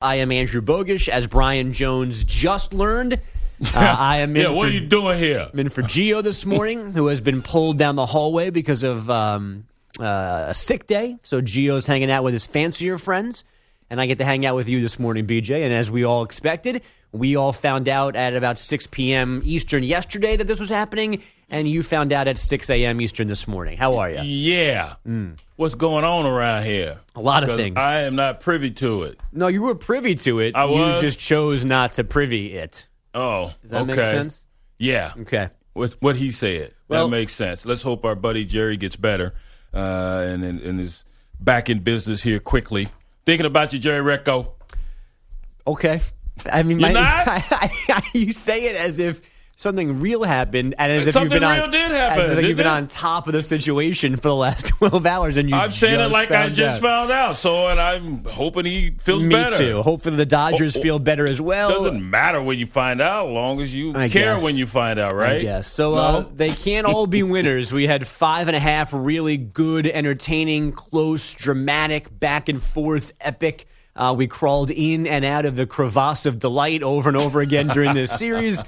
[0.00, 3.14] I am Andrew Bogusch, as Brian Jones just learned.
[3.14, 5.48] Uh, I am in yeah, what for, are you doing here?
[5.52, 9.10] I'm in for Gio this morning, who has been pulled down the hallway because of
[9.10, 9.66] um,
[9.98, 11.16] uh, a sick day.
[11.24, 13.42] So Gio's hanging out with his fancier friends,
[13.90, 15.64] and I get to hang out with you this morning, BJ.
[15.64, 19.42] And as we all expected, we all found out at about 6 p.m.
[19.44, 23.00] Eastern yesterday that this was happening, and you found out at 6 a.m.
[23.00, 23.78] Eastern this morning.
[23.78, 24.20] How are you?
[24.22, 24.96] Yeah.
[25.56, 27.00] What's going on around here?
[27.16, 27.76] A lot of things.
[27.78, 29.18] I am not privy to it.
[29.32, 30.54] No, you were privy to it.
[30.54, 30.96] I was?
[31.02, 32.86] You just chose not to privy it.
[33.14, 33.94] Oh, Does that okay.
[33.94, 34.44] make sense?
[34.78, 35.12] Yeah.
[35.20, 35.48] Okay.
[35.72, 36.74] What what he said.
[36.88, 37.64] Well- that makes sense.
[37.64, 39.34] Let's hope our buddy Jerry gets better
[39.72, 41.04] uh, and, and and is
[41.40, 42.88] back in business here quickly.
[43.26, 44.52] Thinking about you, Jerry Recco.
[45.66, 46.00] Okay.
[46.52, 47.70] I mean, my, not?
[48.14, 49.20] you say it as if
[49.56, 52.44] something real happened, and as if Something you've been real on, did happen, as if
[52.46, 52.70] you've been it?
[52.70, 55.56] on top of the situation for the last twelve hours, and you.
[55.56, 56.80] I'm saying it like I just out.
[56.82, 57.36] found out.
[57.38, 59.58] So, and I'm hoping he feels Me better.
[59.58, 59.82] too.
[59.82, 60.82] Hopefully, the Dodgers Oh, oh.
[60.82, 61.70] feel better as well.
[61.70, 64.44] Doesn't matter when you find out, as long as you I care guess.
[64.44, 65.38] when you find out, right?
[65.40, 65.66] I guess.
[65.66, 67.72] So uh, they can't all be winners.
[67.72, 73.66] We had five and a half really good, entertaining, close, dramatic, back and forth, epic.
[73.98, 77.66] Uh, we crawled in and out of the crevasse of delight over and over again
[77.66, 78.62] during this series.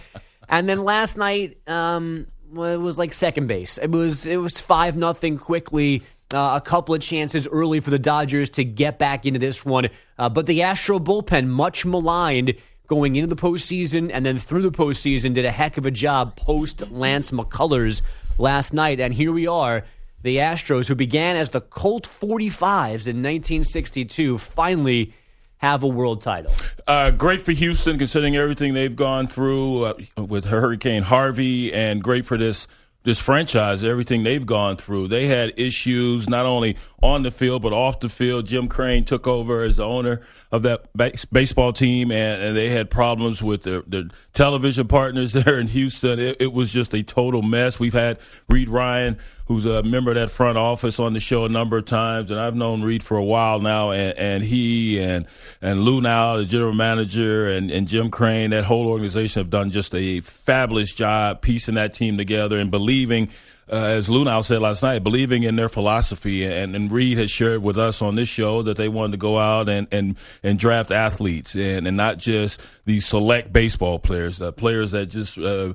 [0.48, 3.78] And then last night, um, well, it was like second base.
[3.78, 6.02] It was it was five nothing quickly.
[6.34, 9.88] Uh, a couple of chances early for the Dodgers to get back into this one,
[10.16, 12.54] uh, but the Astro bullpen, much maligned,
[12.90, 16.34] going into the postseason and then through the postseason did a heck of a job
[16.34, 18.02] post Lance McCullers
[18.36, 18.98] last night.
[18.98, 19.84] And here we are,
[20.22, 25.14] the Astros, who began as the Colt 45s in 1962, finally
[25.60, 26.52] have a world title.
[26.86, 32.24] Uh, great for Houston, considering everything they've gone through uh, with Hurricane Harvey, and great
[32.24, 32.66] for this
[33.02, 35.08] this franchise, everything they've gone through.
[35.08, 38.46] They had issues not only on the field but off the field.
[38.46, 40.20] Jim Crane took over as the owner
[40.52, 45.32] of that base- baseball team, and, and they had problems with their, their television partners
[45.34, 46.18] there in Houston.
[46.18, 47.78] It, it was just a total mess.
[47.78, 48.18] We've had
[48.48, 51.86] Reid Ryan, who's a member of that front office, on the show a number of
[51.86, 55.26] times, and I've known Reid for a while now, and, and he and
[55.62, 59.94] and Luhnow, the general manager, and, and Jim Crane, that whole organization have done just
[59.94, 63.30] a fabulous job piecing that team together and believing
[63.70, 66.44] uh, as Luhnow said last night, believing in their philosophy.
[66.44, 69.38] And, and Reid has shared with us on this show that they wanted to go
[69.38, 74.50] out and, and, and draft athletes and, and not just these select baseball players, uh,
[74.52, 75.72] players that just uh,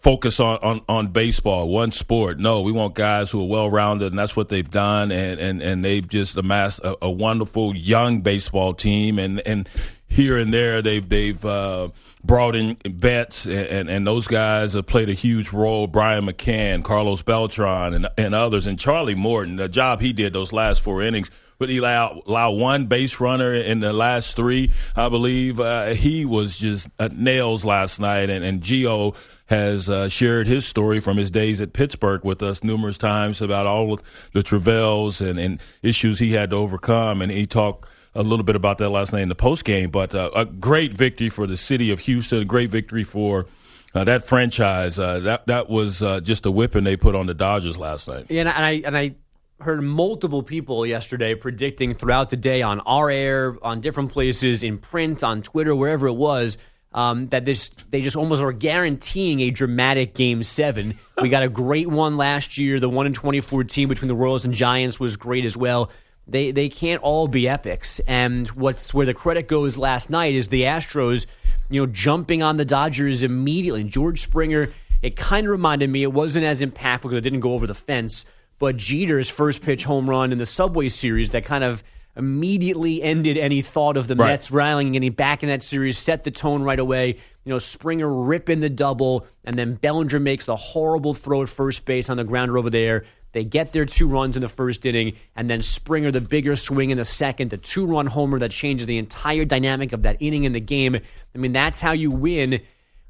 [0.00, 2.38] focus on, on, on baseball, one sport.
[2.38, 5.12] No, we want guys who are well rounded, and that's what they've done.
[5.12, 9.18] And, and, and they've just amassed a, a wonderful young baseball team.
[9.18, 9.68] And, and
[10.12, 11.88] here and there, they've they've uh,
[12.22, 15.86] brought in vets, and, and, and those guys have played a huge role.
[15.86, 19.56] Brian McCann, Carlos Beltran, and, and others, and Charlie Morton.
[19.56, 21.30] The job he did those last four innings.
[21.58, 25.60] But he allowed, allowed one base runner in the last three, I believe.
[25.60, 29.14] Uh, he was just uh, nails last night, and, and Gio
[29.46, 33.66] has uh, shared his story from his days at Pittsburgh with us numerous times about
[33.66, 34.02] all of
[34.32, 38.56] the travails and, and issues he had to overcome, and he talked a little bit
[38.56, 39.90] about that last night in the post game.
[39.90, 43.46] But uh, a great victory for the city of Houston, a great victory for
[43.94, 44.98] uh, that franchise.
[44.98, 48.26] Uh, that that was uh, just a whipping they put on the Dodgers last night.
[48.28, 49.14] Yeah, and I and I
[49.60, 54.78] heard multiple people yesterday predicting throughout the day on our air, on different places, in
[54.78, 56.58] print, on Twitter, wherever it was,
[56.92, 60.98] um, that this they just almost are guaranteeing a dramatic Game Seven.
[61.20, 62.80] We got a great one last year.
[62.80, 65.90] The one in 2014 between the Royals and Giants was great as well.
[66.26, 68.00] They they can't all be epics.
[68.06, 71.26] And what's where the credit goes last night is the Astros,
[71.68, 73.82] you know, jumping on the Dodgers immediately.
[73.82, 76.02] And George Springer, it kind of reminded me.
[76.02, 78.24] It wasn't as impactful because it didn't go over the fence.
[78.58, 81.82] But Jeter's first pitch home run in the Subway Series that kind of
[82.16, 84.28] immediately ended any thought of the Right.
[84.28, 87.16] Mets rallying any back in that series, set the tone right away.
[87.44, 91.84] You know, Springer ripping the double, and then Bellinger makes the horrible throw at first
[91.84, 93.04] base on the grounder over there.
[93.32, 96.90] They get their two runs in the first inning, and then Springer, the bigger swing
[96.90, 100.44] in the second, the two run homer that changes the entire dynamic of that inning
[100.44, 100.94] in the game.
[100.96, 102.60] I mean, that's how you win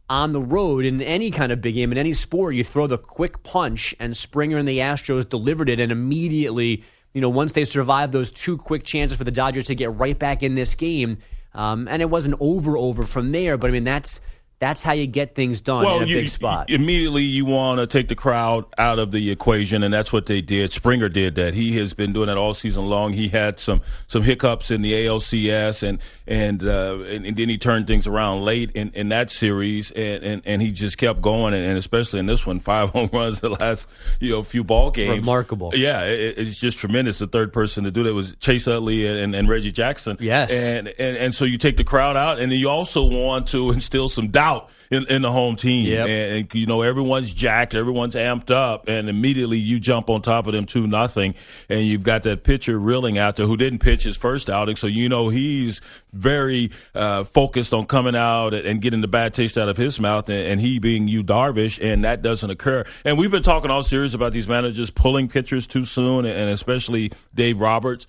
[0.08, 2.54] on the road in any kind of big game in any sport.
[2.54, 6.84] You throw the quick punch, and Springer and the Astros delivered it, and immediately,
[7.14, 10.18] you know, once they survived those two quick chances for the Dodgers to get right
[10.18, 11.18] back in this game,
[11.54, 14.22] Um, and it wasn't over over from there, but I mean that's
[14.62, 16.70] that's how you get things done in a you, big spot.
[16.70, 20.40] Immediately, you want to take the crowd out of the equation, and that's what they
[20.40, 20.72] did.
[20.72, 21.52] Springer did that.
[21.52, 23.12] He has been doing that all season long.
[23.12, 25.98] He had some some hiccups in the ALCS, and
[26.28, 30.22] and uh, and, and, then he turned things around late in, in that series, and,
[30.22, 33.40] and, and he just kept going, and, and, especially in this one, five home runs
[33.40, 33.88] the last
[34.20, 35.18] you know few ball games.
[35.18, 35.72] Remarkable.
[35.74, 37.18] Yeah, it, it's just tremendous.
[37.18, 40.18] The third person to do that was Chase Utley and, and Reggie Jackson.
[40.20, 43.70] Yes, and, and and so you take the crowd out, and you also want to
[43.72, 44.51] instill some doubt
[44.92, 45.86] in, in the home team.
[45.86, 46.06] Yep.
[46.06, 50.46] And, and, you know, everyone's jacked, everyone's amped up, and immediately you jump on top
[50.46, 51.34] of them two nothing,
[51.68, 54.86] and you've got that pitcher reeling out there who didn't pitch his first outing, so
[54.86, 55.80] you know he's
[56.12, 60.28] very uh, focused on coming out and getting the bad taste out of his mouth,
[60.28, 62.84] and, and he being Yu Darvish, and that doesn't occur.
[63.04, 67.12] And we've been talking all series about these managers pulling pitchers too soon, and especially
[67.34, 68.06] Dave Roberts.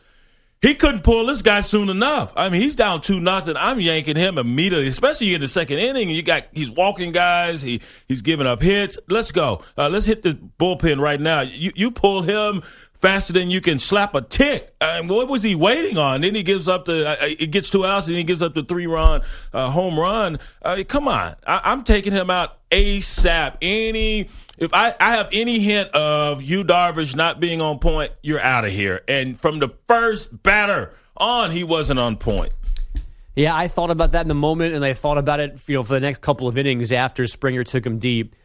[0.64, 2.32] He couldn't pull this guy soon enough.
[2.38, 3.56] I mean, he's down two nothing.
[3.58, 6.10] I'm yanking him immediately, especially in the second inning.
[6.10, 7.62] You got he's walking guys.
[7.62, 8.98] He he's giving up hits.
[9.10, 9.62] Let's go.
[9.78, 11.42] Uh, let's hit this bullpen right now.
[11.42, 12.64] You you pull him
[13.04, 14.74] faster than you can slap a tick.
[14.80, 16.22] I mean, what was he waiting on?
[16.22, 18.64] Then he gives up the uh, it gets two outs and he gives up the
[18.64, 19.22] three run
[19.52, 20.40] uh, home run.
[20.62, 23.58] Uh, come on, I, am taking him out ASAP.
[23.62, 28.42] Any if I, I have any hint of Yu Darvish not being on point, you're
[28.42, 29.02] out of here.
[29.08, 32.54] And from the first batter on, he wasn't on point.
[33.36, 35.84] Yeah, I thought about that in the moment, and I thought about it, you know,
[35.84, 38.36] for the next couple of innings after Springer took him deep.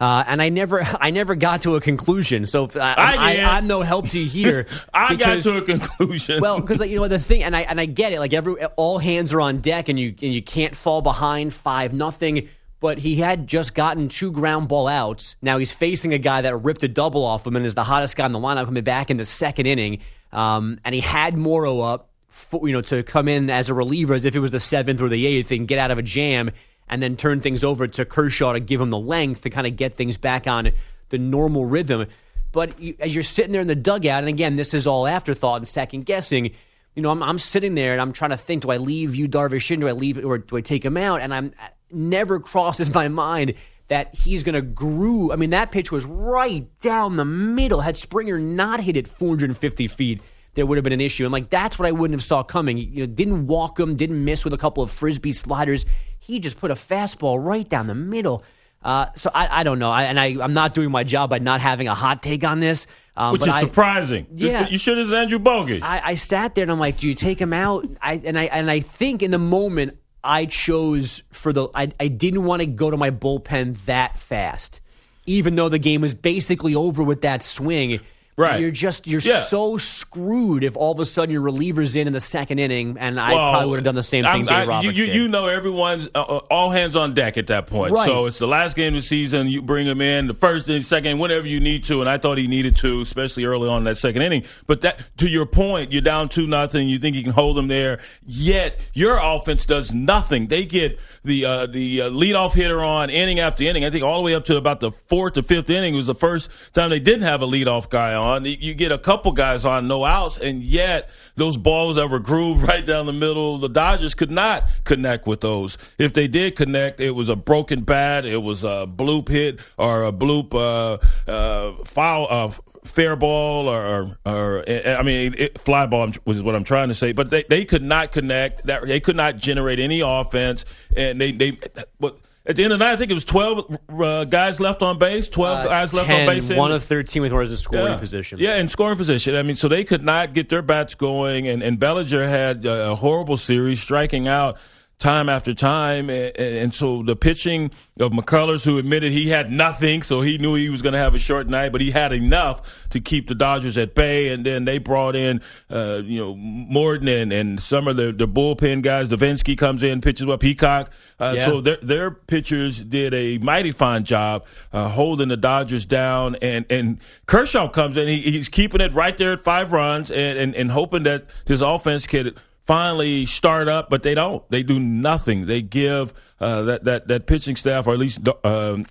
[0.00, 2.46] Uh, and I never, I never got to a conclusion.
[2.46, 4.66] So I, I, am no help to you here.
[4.94, 6.40] I because, got to a conclusion.
[6.40, 8.18] well, because like, you know the thing, and I and I get it.
[8.18, 11.92] Like every, all hands are on deck, and you and you can't fall behind five
[11.92, 12.48] nothing
[12.84, 15.36] but he had just gotten two ground ball outs.
[15.40, 18.14] Now he's facing a guy that ripped a double off him and is the hottest
[18.14, 20.00] guy in the lineup coming back in the second inning.
[20.34, 24.12] Um, and he had Morrow up, for, you know, to come in as a reliever
[24.12, 26.50] as if it was the seventh or the eighth and get out of a jam,
[26.86, 29.76] and then turn things over to Kershaw to give him the length to kind of
[29.76, 30.70] get things back on
[31.08, 32.08] the normal rhythm.
[32.52, 35.56] But you, as you're sitting there in the dugout, and again, this is all afterthought
[35.56, 36.50] and second guessing
[36.94, 39.28] you know, I'm, I'm sitting there and I'm trying to think: Do I leave Yu
[39.28, 39.80] Darvish in?
[39.80, 41.20] Do I leave or do I take him out?
[41.20, 41.52] And I'm
[41.94, 43.54] never crosses my mind
[43.88, 45.30] that he's going to groove.
[45.30, 47.80] I mean, that pitch was right down the middle.
[47.80, 50.22] Had Springer not hit it 450 feet,
[50.54, 51.24] there would have been an issue.
[51.24, 52.78] And like that's what I wouldn't have saw coming.
[52.78, 55.84] You know, didn't walk him, didn't miss with a couple of frisbee sliders.
[56.18, 58.42] He just put a fastball right down the middle.
[58.82, 61.38] Uh, so I, I don't know, I, and I, I'm not doing my job by
[61.38, 62.86] not having a hot take on this.
[63.16, 64.26] Um, Which is I, surprising.
[64.34, 65.82] Yeah, you should have Andrew Bogusch.
[65.82, 67.86] I, I, sat there and I'm like, do you take him out?
[68.02, 72.08] I and I and I think in the moment I chose for the I, I
[72.08, 74.80] didn't want to go to my bullpen that fast.
[75.26, 78.00] Even though the game was basically over with that swing,
[78.36, 78.60] Right.
[78.60, 79.42] You're just you're yeah.
[79.42, 83.20] so screwed if all of a sudden your reliever's in in the second inning, and
[83.20, 84.44] I well, probably would have done the same thing.
[84.46, 87.68] Dave Roberts you, you, you, know everyone's uh, uh, all hands on deck at that
[87.68, 87.92] point.
[87.92, 88.08] Right.
[88.08, 89.46] So it's the last game of the season.
[89.46, 92.38] You bring him in the first and second, whenever you need to, and I thought
[92.38, 94.44] he needed to, especially early on in that second inning.
[94.66, 96.88] But that to your point, you're down two nothing.
[96.88, 100.48] You think you can hold them there, yet your offense does nothing.
[100.48, 103.84] They get the uh, the uh, leadoff hitter on inning after inning.
[103.84, 106.16] I think all the way up to about the fourth or fifth inning was the
[106.16, 108.23] first time they didn't have a leadoff guy on.
[108.44, 112.62] You get a couple guys on, no outs, and yet those balls that were grooved
[112.68, 115.78] right down the middle, the Dodgers could not connect with those.
[115.98, 120.04] If they did connect, it was a broken bat, it was a bloop hit or
[120.04, 122.26] a bloop uh, uh, foul.
[122.30, 122.52] Uh,
[122.84, 127.12] fair ball or, or, I mean, it, fly ball was what I'm trying to say.
[127.12, 128.66] But they, they could not connect.
[128.66, 130.64] That they could not generate any offense,
[130.96, 131.58] and they they.
[131.98, 134.82] But at the end of the night, I think it was 12 uh, guys left
[134.82, 136.50] on base, 12 uh, guys 10, left on base.
[136.50, 137.98] One of 13 with runners in scoring yeah.
[137.98, 138.38] position.
[138.38, 139.34] Yeah, in scoring position.
[139.34, 142.94] I mean, so they could not get their bats going, and, and Bellinger had a
[142.96, 144.58] horrible series, striking out
[144.98, 146.08] time after time.
[146.08, 147.70] And, and, so the pitching
[148.00, 151.14] of McCullers, who admitted he had nothing, so he knew he was going to have
[151.14, 154.32] a short night, but he had enough to keep the Dodgers at bay.
[154.32, 158.28] And then they brought in, uh, you know, Morton and, and some of the, the
[158.28, 159.08] bullpen guys.
[159.08, 160.90] Devenski comes in, pitches well, Peacock.
[161.20, 161.44] Uh, yeah.
[161.46, 166.36] So their, their pitchers did a mighty fine job uh, holding the Dodgers down.
[166.36, 170.38] And, and Kershaw comes in, he, he's keeping it right there at five runs and,
[170.38, 174.48] and, and hoping that his offense could– finally start up, but they don't.
[174.50, 175.46] They do nothing.
[175.46, 178.86] They give uh, that that that pitching staff, or at least um,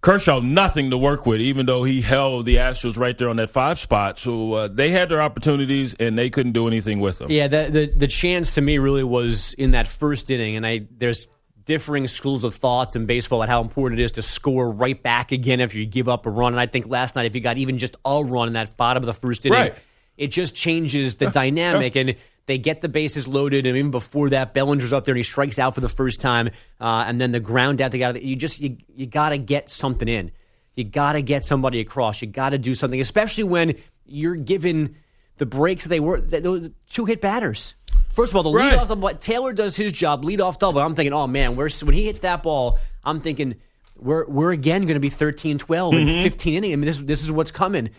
[0.00, 1.40] Kershaw, nothing to work with.
[1.40, 4.90] Even though he held the Astros right there on that five spot, so uh, they
[4.90, 7.30] had their opportunities and they couldn't do anything with them.
[7.30, 10.86] Yeah, the, the the chance to me really was in that first inning, and I
[10.90, 11.28] there's
[11.64, 15.32] differing schools of thoughts in baseball about how important it is to score right back
[15.32, 16.52] again after you give up a run.
[16.52, 19.02] And I think last night, if you got even just a run in that bottom
[19.02, 19.74] of the first inning, right.
[20.16, 22.14] it just changes the dynamic and
[22.46, 25.58] They get the bases loaded, and even before that, Bellinger's up there and he strikes
[25.58, 26.48] out for the first time.
[26.80, 29.68] Uh, and then the ground out, they got you just you you got to get
[29.68, 30.30] something in.
[30.76, 32.22] You got to get somebody across.
[32.22, 33.74] You got to do something, especially when
[34.04, 34.96] you're given
[35.38, 37.74] the breaks that they were that those two hit batters.
[38.10, 38.70] First of all, the Right.
[38.72, 40.80] lead off of what Taylor does his job, lead off double.
[40.80, 43.56] I'm thinking, oh man, where's when he hits that ball, I'm thinking
[43.98, 46.08] we're we're again going to be 13, 12, Mm-hmm.
[46.08, 46.72] and 15 innings.
[46.72, 47.90] I mean, this this is what's coming.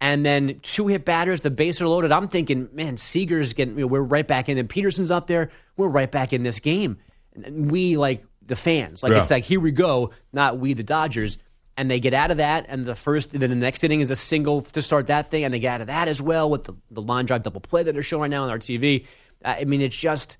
[0.00, 2.12] And then two hit batters, the bases are loaded.
[2.12, 3.74] I'm thinking, man, Seager's getting.
[3.74, 4.56] You know, we're right back in.
[4.56, 5.50] And Pederson's up there.
[5.76, 6.98] We're right back in this game.
[7.34, 9.02] And we like the fans.
[9.02, 9.20] Like Yeah.
[9.20, 11.36] it's like here we go, not we the Dodgers.
[11.76, 14.16] And they get out of that, and the first, then the next inning is a
[14.16, 16.74] single to start that thing, and they get out of that as well with the,
[16.90, 19.06] the line drive double play that they're showing right now on our TV.
[19.44, 20.38] Uh, I mean, it's just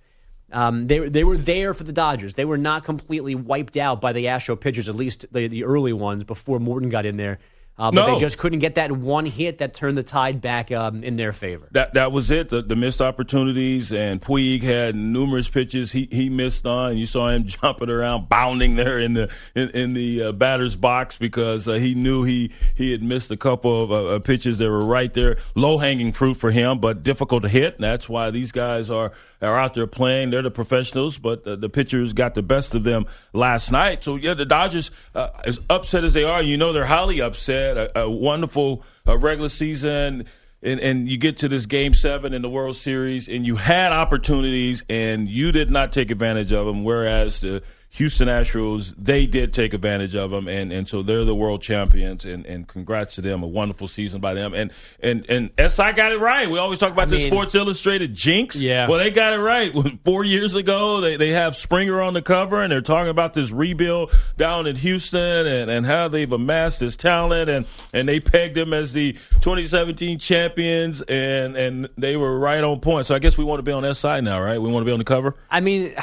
[0.51, 2.35] um, they they were there for the Dodgers.
[2.35, 5.93] They were not completely wiped out by the Astro pitchers, at least the, the early
[5.93, 7.39] ones before Morton got in there.
[7.79, 8.15] Uh, but No.
[8.15, 11.33] they just couldn't get that one hit that turned the tide back um, in their
[11.33, 11.69] favor.
[11.73, 12.49] That that was it.
[12.49, 16.97] The, the missed opportunities, and Puig had numerous pitches he he missed on.
[16.97, 21.17] You saw him jumping around, bounding there in the in, in the uh, batter's box
[21.19, 24.69] because uh, he knew he he had missed a couple of uh, uh, pitches that
[24.69, 27.75] were right there, low hanging fruit for him, but difficult to hit.
[27.77, 30.31] And that's why these guys are are out there playing.
[30.31, 34.03] They're the professionals, but the, the pitchers got the best of them last night.
[34.03, 37.77] So yeah, the Dodgers, uh, as upset as they are, you know they're highly upset.
[37.77, 40.27] A, a wonderful uh, regular season
[40.63, 43.93] and, and you get to this game seven in the World Series, and you had
[43.93, 46.83] opportunities, and you did not take advantage of them.
[46.85, 51.35] Whereas the Houston Astros, they did take advantage of them, and, and so they're the
[51.35, 52.25] world champions.
[52.25, 54.55] And, and congrats to them, a wonderful season by them.
[54.55, 56.49] And and and SI got it right.
[56.49, 58.57] We always talk about I the mean- Sports Illustrated jinx.
[58.57, 58.89] Yeah.
[58.89, 59.73] Well, they got it right.
[60.05, 63.51] Four years ago, they they have Springer on the cover, and they're talking about this
[63.51, 68.55] rebuild down in Houston and, and how they've amassed this talent, and and they pegged
[68.55, 73.07] them as the 2017 champions, and and they were right on point.
[73.07, 74.61] So I guess we want to be on side now, right?
[74.61, 75.35] We want to be on the cover.
[75.51, 75.95] I mean,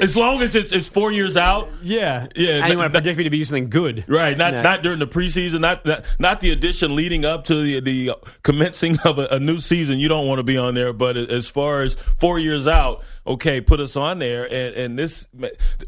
[0.00, 1.68] as long as it's, it's four years out.
[1.82, 4.82] yeah, Yeah, I didn't want to predict me to be something good, Right, not not
[4.82, 9.18] during the preseason, not not, not the addition leading up to the the commencing of
[9.18, 9.98] a, a new season.
[9.98, 13.60] You don't want to be on there, but as far as four years out, okay,
[13.60, 14.44] put us on there.
[14.44, 15.26] And and this,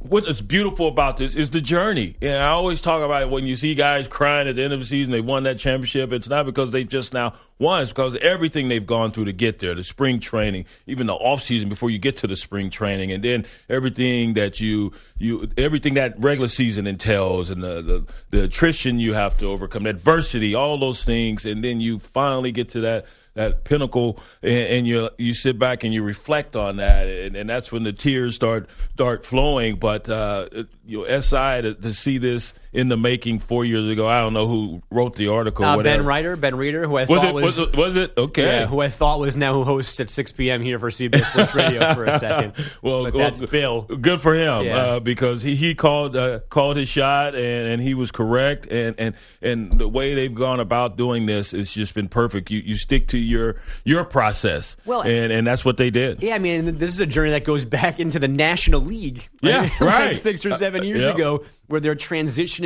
[0.00, 2.16] what is beautiful about this is the journey.
[2.22, 4.80] And I always talk about it when you see guys crying at the end of
[4.80, 6.12] the season, they won that championship.
[6.12, 9.58] It's not because they just now won; it's because everything they've gone through to get
[9.58, 13.12] there, the spring training, even the off season before you get to the spring training,
[13.12, 18.44] and then everything that you you everything that regular season entails, and the the, the
[18.44, 22.80] attrition you have to overcome, adversity, all those things, and then you finally get to
[22.80, 27.36] that that pinnacle, and, and you you sit back and you reflect on that, and,
[27.36, 29.76] and that's when the tears start start flowing.
[29.76, 30.48] But uh,
[30.84, 34.32] you know, SI to, to see this in the making four years ago, I don't
[34.34, 35.64] know who wrote the article.
[35.64, 37.76] Uh, ben Reiter, Ben Reiter, who I Was thought it, was, was it?
[37.76, 38.12] Was it?
[38.16, 38.44] Okay.
[38.44, 40.62] yeah, who I thought was now who hosts at 6 p.m.
[40.62, 42.52] here for CBS Sports Radio for a second.
[42.82, 43.82] well, but well, that's Bill.
[43.82, 44.76] Good for him Yeah.
[44.76, 48.94] uh, because he he called uh, called his shot and, and he was correct and,
[48.98, 52.50] and and the way they've gone about doing this has just been perfect.
[52.50, 54.76] You you stick to your your process.
[54.84, 56.22] Well, and and that's what they did.
[56.22, 59.28] Yeah, I mean, this is a journey that goes back into the National League.
[59.40, 60.16] Yeah, like right.
[60.16, 61.14] six or seven years Yeah.
[61.14, 61.94] ago, where they're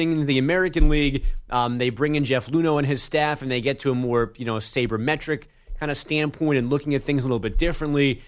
[0.00, 1.25] transitioning into the American League.
[1.49, 4.33] Um, they bring in Jeff Luhnow and his staff, and they get to a more,
[4.37, 5.45] you know, sabermetric
[5.78, 8.23] kind of standpoint and looking at things a little bit differently.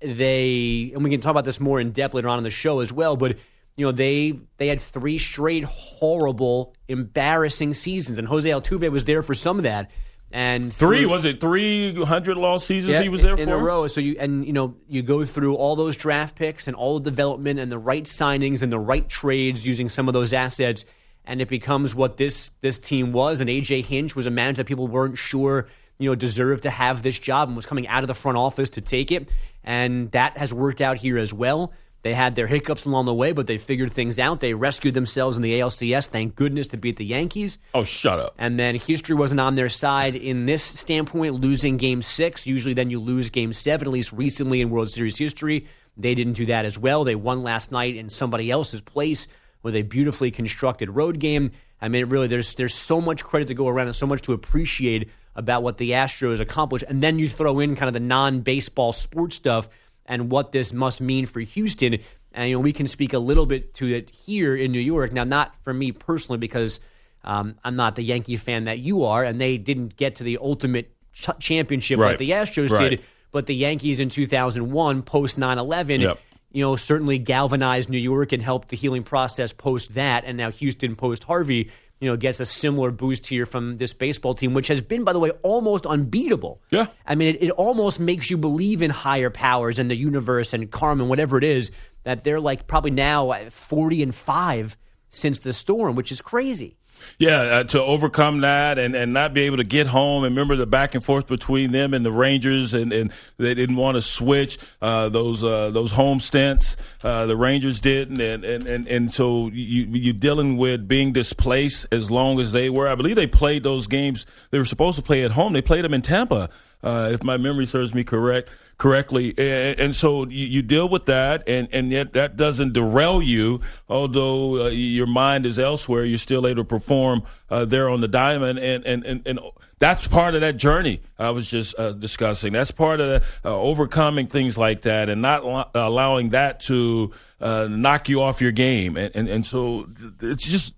[0.00, 2.80] They, and we can talk about this more in depth later on in the show
[2.80, 3.36] as well, but
[3.76, 9.22] you know they they had three straight horrible, embarrassing seasons, and Jose Altuve was there
[9.22, 9.90] for some of that.
[10.30, 11.40] And Three through- was it?
[11.40, 13.42] Three hundred lost seasons yeah, he was there in for.
[13.42, 13.86] In a row.
[13.86, 17.08] So you and you know you go through all those draft picks and all the
[17.08, 20.84] development and the right signings and the right trades using some of those assets,
[21.28, 23.40] and it becomes what this this team was.
[23.40, 25.68] And AJ Hinch was a manager that people weren't sure
[25.98, 28.70] you know deserved to have this job and was coming out of the front office
[28.70, 29.30] to take it,
[29.62, 31.72] and that has worked out here as well.
[32.02, 34.38] They had their hiccups along the way, but they figured things out.
[34.38, 37.58] They rescued themselves in the ALCS, thank goodness, to beat the Yankees.
[37.74, 38.34] Oh, shut up.
[38.38, 42.46] And then history wasn't on their side in this standpoint, losing game six.
[42.46, 45.66] Usually, then you lose game seven, at least recently in World Series history.
[45.96, 47.02] They didn't do that as well.
[47.02, 49.26] They won last night in somebody else's place
[49.62, 51.50] with a beautifully constructed road game.
[51.80, 54.32] I mean, really, there's there's so much credit to go around and so much to
[54.32, 56.84] appreciate about what the Astros accomplished.
[56.88, 59.68] And then you throw in kind of the non baseball sports stuff
[60.06, 61.98] and what this must mean for Houston.
[62.32, 65.12] And you know, we can speak a little bit to it here in New York.
[65.12, 66.80] Now, not for me personally, because
[67.24, 70.38] um, I'm not the Yankee fan that you are, and they didn't get to the
[70.40, 72.10] ultimate ch- championship Right.
[72.10, 72.90] like the Astros Right.
[72.90, 73.02] did.
[73.30, 76.18] But the Yankees in 2001, post 9 11, Yep.
[76.50, 80.24] You know, certainly galvanized New York and helped the healing process post that.
[80.24, 84.34] And now Houston post Harvey you know, gets a similar boost here from this baseball
[84.34, 86.60] team, which has been, by the way, almost unbeatable.
[86.70, 86.86] Yeah.
[87.06, 90.70] I mean, it, it almost makes you believe in higher powers and the universe and
[90.70, 91.70] karma and whatever it is
[92.04, 94.76] that they're like probably now 40 and 5
[95.10, 96.76] since the storm, which is crazy.
[97.18, 100.24] Yeah, uh, to overcome that and, and not be able to get home.
[100.24, 103.76] And remember the back and forth between them and the Rangers, and, and they didn't
[103.76, 106.76] want to switch uh, those uh, those home stints.
[107.02, 111.86] Uh, the Rangers didn't, and, and, and, and so you you're dealing with being displaced
[111.90, 112.88] as long as they were.
[112.88, 114.26] I believe they played those games.
[114.50, 115.52] They were supposed to play at home.
[115.52, 116.50] They played them in Tampa,
[116.82, 119.34] uh, if my memory serves me correct correctly.
[119.36, 123.60] And, and so you, you, deal with that, and, and yet that doesn't derail you.
[123.88, 128.08] Although uh, your mind is elsewhere, you're still able to perform uh, there on the
[128.08, 129.40] diamond, and, and, and, and
[129.80, 132.52] that's part of that journey I was just uh, discussing.
[132.52, 137.12] That's part of the, uh, overcoming things like that, and not lo- allowing that to
[137.40, 138.96] uh, knock you off your game.
[138.96, 139.88] And, and and so
[140.20, 140.74] it's just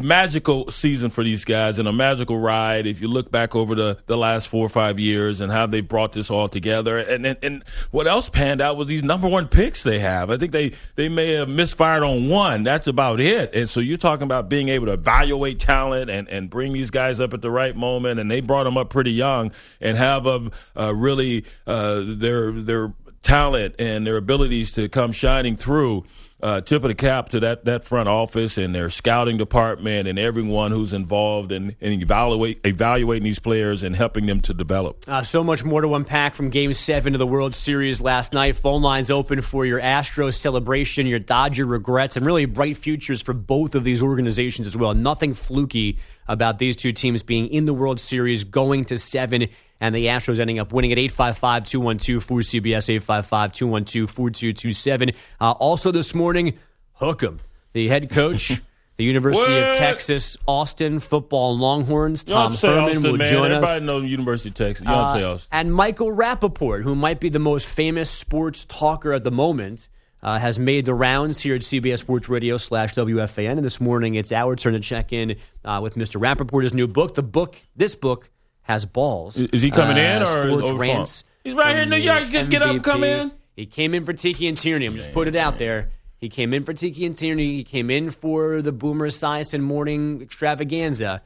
[0.00, 3.98] magical season for these guys and a magical ride if you look back over the,
[4.06, 6.98] the last four or five years and how they brought this all together.
[6.98, 10.30] And, and, and what else panned out was these number one picks they have.
[10.30, 12.62] I think they, they may have misfired on one.
[12.62, 13.54] That's about it.
[13.54, 17.20] And so you're talking about being able to evaluate talent and, and bring these guys
[17.20, 18.20] up at the right moment.
[18.20, 22.92] And they brought them up pretty young and have a, uh, really uh, their, their
[23.22, 26.04] talent and their abilities to come shining through
[26.42, 30.18] uh, tip of the cap to that, that front office and their scouting department and
[30.18, 35.02] everyone who's involved in, in evaluate, evaluating these players and helping them to develop.
[35.08, 38.54] Uh, so much more to unpack from Game 7 of the World Series last night.
[38.56, 43.32] Phone lines open for your Astros celebration, your Dodger regrets, and really bright futures for
[43.32, 44.92] both of these organizations as well.
[44.92, 49.48] Nothing fluky about these two teams being in the World Series, going to seven
[49.80, 55.10] and the Astros ending up winning at 855 212 for CBS, 855 212 4227.
[55.40, 56.58] Uh, also this morning,
[57.00, 57.38] Hookem,
[57.72, 58.60] the head coach.
[58.96, 59.72] The University what?
[59.72, 62.24] of Texas, Austin football Longhorns.
[62.24, 63.30] Tom Herman Austin, will man.
[63.30, 63.82] join Everybody us.
[63.82, 64.86] knows University of Texas.
[64.86, 69.88] Uh, and Michael Rapaport, who might be the most famous sports talker at the moment,
[70.22, 73.52] uh, has made the rounds here at CBS Sports Radio slash WFAN.
[73.52, 76.18] And this morning, it's our turn to check in uh, with Mr.
[76.18, 77.14] Rapaport, his new book.
[77.14, 78.30] The book, this book,
[78.66, 79.36] has balls.
[79.36, 81.24] Is he coming Uh, in or sports over rants?
[81.44, 82.20] He's right here in New York.
[82.20, 83.32] the He can get up come in.
[83.54, 84.86] He came in for Tiki and Tierney.
[84.86, 85.90] I'm just put it out there.
[86.18, 87.56] He came in for Tiki and Tierney.
[87.56, 91.22] He came in for the Boomer Esiason morning extravaganza,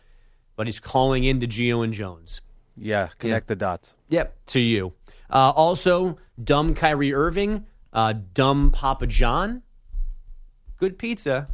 [0.57, 2.41] but he's calling in to Gio and Jones.
[2.77, 3.95] Yeah, connect the dots.
[4.11, 4.93] Yep, to you.
[5.31, 9.63] Uh, also, dumb Kyrie Irving, uh, dumb Papa John.
[10.79, 11.49] Good pizza,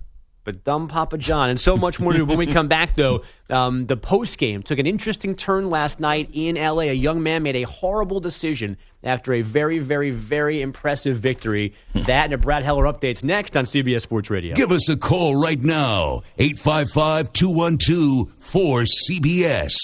[0.47, 2.25] but dumb Papa John, and so much more to do.
[2.25, 6.31] When we come back, though, um, the post game took an interesting turn last night
[6.33, 6.85] in LA.
[6.85, 11.75] A young man made a horrible decision after a very, very, very impressive victory.
[11.95, 14.55] that and a Brad Heller updates next on CBS Sports Radio.
[14.55, 19.75] Give us a call right now, 855 212 4CBS.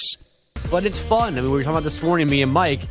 [0.71, 1.37] But it's fun.
[1.37, 2.83] I mean, we were talking about this morning, me and Mike.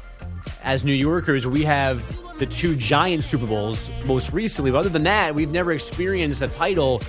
[0.63, 2.05] As New Yorkers, we have
[2.37, 4.71] the two giant Super Bowls most recently.
[4.71, 7.01] But other than that, we've never experienced a title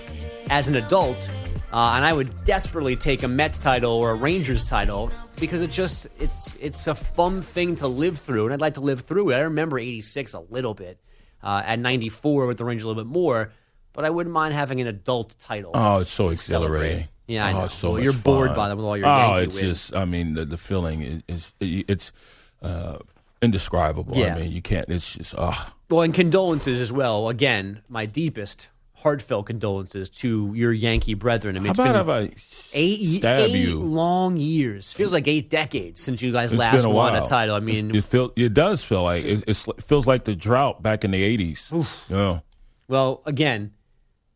[0.53, 1.29] as an adult.
[1.73, 5.71] Uh, and I would desperately take a Mets title or a Rangers title because it
[5.71, 9.31] just it's it's a fun thing to live through, and I'd like to live through
[9.31, 9.37] it.
[9.37, 10.99] I remember '86 a little bit,
[11.43, 13.53] uh, at '94 with the Rangers a little bit more,
[13.95, 15.71] but I wouldn't mind having an adult title.
[15.73, 16.81] Oh, it's so to celebrate.
[16.81, 17.09] exhilarating.
[17.27, 17.65] Yeah, I Oh, know.
[17.65, 19.67] it's so Well, you're bored by them with all your Oh, Yankee it's wins.
[19.81, 19.95] just.
[19.97, 22.13] I mean, the, the feeling is, is it's
[22.61, 22.99] uh,
[23.41, 24.15] indescribable.
[24.17, 24.35] Yeah.
[24.35, 24.85] I mean, you can't.
[24.91, 25.35] It's just.
[25.39, 25.73] ah.
[25.89, 27.29] Well, and condolences as well.
[27.31, 28.69] Again, my deepest,
[29.03, 31.57] heartfelt condolences to your Yankee brethren.
[31.57, 33.81] I mean, How it's about been if I eight, you?
[33.81, 34.93] long years.
[34.93, 37.25] Feels like eight decades since you guys It's last a won while.
[37.25, 37.55] a title.
[37.55, 40.83] I mean, it, it feel it does feel like it, it feels like the drought
[40.83, 41.71] back in the eighties.
[42.09, 42.41] Yeah.
[42.89, 43.73] well, again,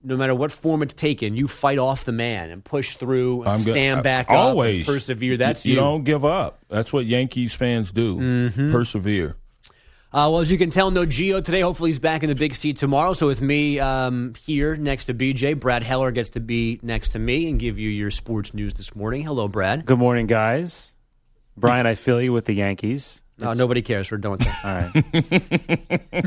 [0.03, 3.51] no matter what form it's taken, you fight off the man and push through and
[3.51, 5.37] I'm stand I- back always up, and persevere.
[5.37, 5.81] That's you, you.
[5.81, 6.59] don't give up.
[6.69, 8.17] That's what Yankees fans do.
[8.17, 8.73] Mm-hmm.
[8.73, 9.37] Persevere.
[10.13, 11.61] Uh, well, as you can tell, no Gio today.
[11.61, 13.13] Hopefully, he's back in the big seat tomorrow.
[13.13, 17.19] So, with me um, here next to BJ, Brad Heller gets to be next to
[17.19, 19.23] me and give you your sports news this morning.
[19.25, 19.85] Hello, Brad.
[19.85, 20.95] Good morning, guys.
[21.57, 23.23] Brian, I feel you with the Yankees.
[23.43, 24.11] Uh, nobody cares.
[24.11, 24.65] We're done with that.
[24.65, 24.77] All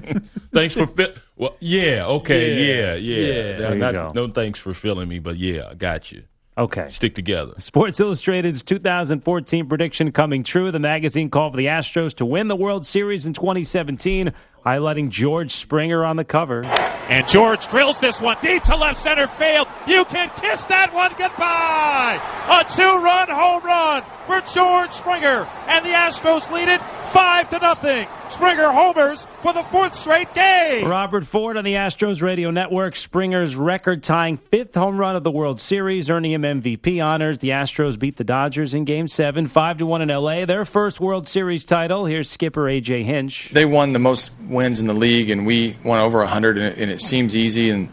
[0.06, 0.24] right.
[0.54, 3.26] Thanks for fi- well, yeah, okay, Yeah, yeah, yeah.
[3.52, 3.58] yeah.
[3.58, 4.12] There you Not- go.
[4.14, 6.24] No, thanks for filling me, but yeah, I got you.
[6.60, 6.90] Okay.
[6.90, 7.54] Stick together.
[7.58, 10.72] Sports Illustrated's 2014 prediction coming true.
[10.72, 14.34] The magazine called for the Astros to win the World Series in 2017,
[14.66, 16.64] highlighting George Springer on the cover.
[16.64, 19.68] And George drills this one deep to left center field.
[19.88, 22.22] You can kiss that one goodbye.
[22.50, 25.48] A two run home run for George Springer.
[25.68, 28.08] And the Astros lead it Five to nothing.
[28.30, 30.88] Springer homers for the fourth straight game.
[30.88, 32.96] Robert Ford on the Astros radio network.
[32.96, 37.40] Springer's record tying fifth home run of the World Series, earning him MVP honors.
[37.40, 40.46] The Astros beat the Dodgers in game seven, 5 to 1 in LA.
[40.46, 42.06] Their first World Series title.
[42.06, 43.50] Here's skipper AJ Hinch.
[43.50, 46.78] They won the most wins in the league, and we won over 100, and it,
[46.78, 47.70] and it seems easy.
[47.70, 47.90] and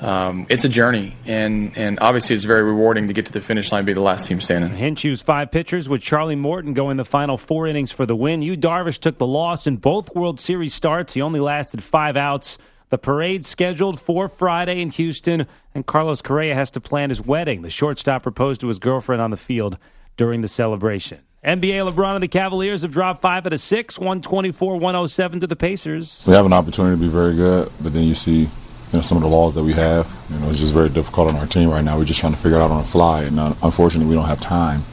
[0.00, 3.72] um, it's a journey, and, and obviously it's very rewarding to get to the finish
[3.72, 4.70] line and be the last team standing.
[4.70, 8.40] Hinch used five pitchers with Charlie Morton going the final four innings for the win.
[8.40, 11.14] Yu Darvish took the loss in both World Series starts.
[11.14, 12.58] He only lasted five outs.
[12.90, 17.62] The parade scheduled for Friday in Houston, and Carlos Correa has to plan his wedding.
[17.62, 19.78] The shortstop proposed to his girlfriend on the field
[20.16, 21.18] during the celebration.
[21.44, 25.54] NBA LeBron and the Cavaliers have dropped five out of six, 124 107 to the
[25.54, 26.24] Pacers.
[26.26, 28.48] We have an opportunity to be very good, but then you see you
[28.92, 30.10] know, some of the laws that we have.
[30.30, 31.96] You know, it's just very difficult on our team right now.
[31.96, 34.28] We're just trying to figure it out on the fly, and uh, unfortunately, we don't
[34.28, 34.84] have time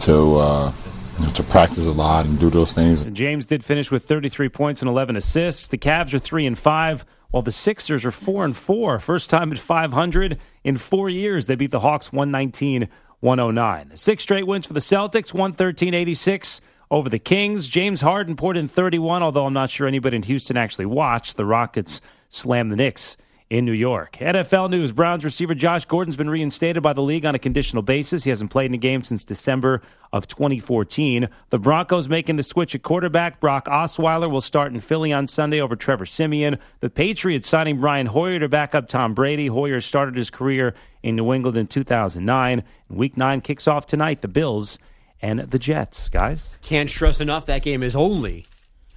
[0.00, 0.36] to.
[0.36, 0.72] Uh,
[1.18, 3.02] you know, to practice a lot and do those things.
[3.06, 5.66] James did finish with 33 points and 11 assists.
[5.66, 8.98] The Cavs are three and five, while the Sixers are four and four.
[8.98, 11.46] First time at 500 in four years.
[11.46, 12.90] They beat the Hawks 119
[13.26, 13.96] 109.
[13.96, 16.60] Six straight wins for the Celtics, 113 86
[16.92, 17.66] over the Kings.
[17.66, 21.36] James Harden poured in 31, although I'm not sure anybody in Houston actually watched.
[21.36, 23.16] The Rockets slam the Knicks
[23.48, 24.16] in New York.
[24.20, 28.24] NFL news Browns receiver Josh Gordon's been reinstated by the league on a conditional basis.
[28.24, 29.82] He hasn't played in a game since December
[30.12, 31.28] of 2014.
[31.50, 33.38] The Broncos making the switch at quarterback.
[33.38, 36.58] Brock Osweiler will start in Philly on Sunday over Trevor Siemian.
[36.80, 39.46] The Patriots signing Brian Hoyer to back up Tom Brady.
[39.46, 42.64] Hoyer started his career in New England in 2009.
[42.88, 44.22] Week 9 kicks off tonight.
[44.22, 44.78] The Bills
[45.22, 46.56] and the Jets, guys.
[46.62, 48.46] Can't stress enough that game is only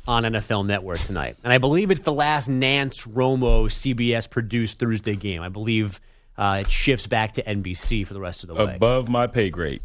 [0.10, 1.38] on NFL Network tonight.
[1.44, 5.42] And I believe it's the last Nantz Romo CBS produced Thursday game.
[5.44, 6.02] I believe
[6.36, 8.76] uh, it shifts back to NBC for the rest of the way.
[8.76, 9.82] Above my pay grade.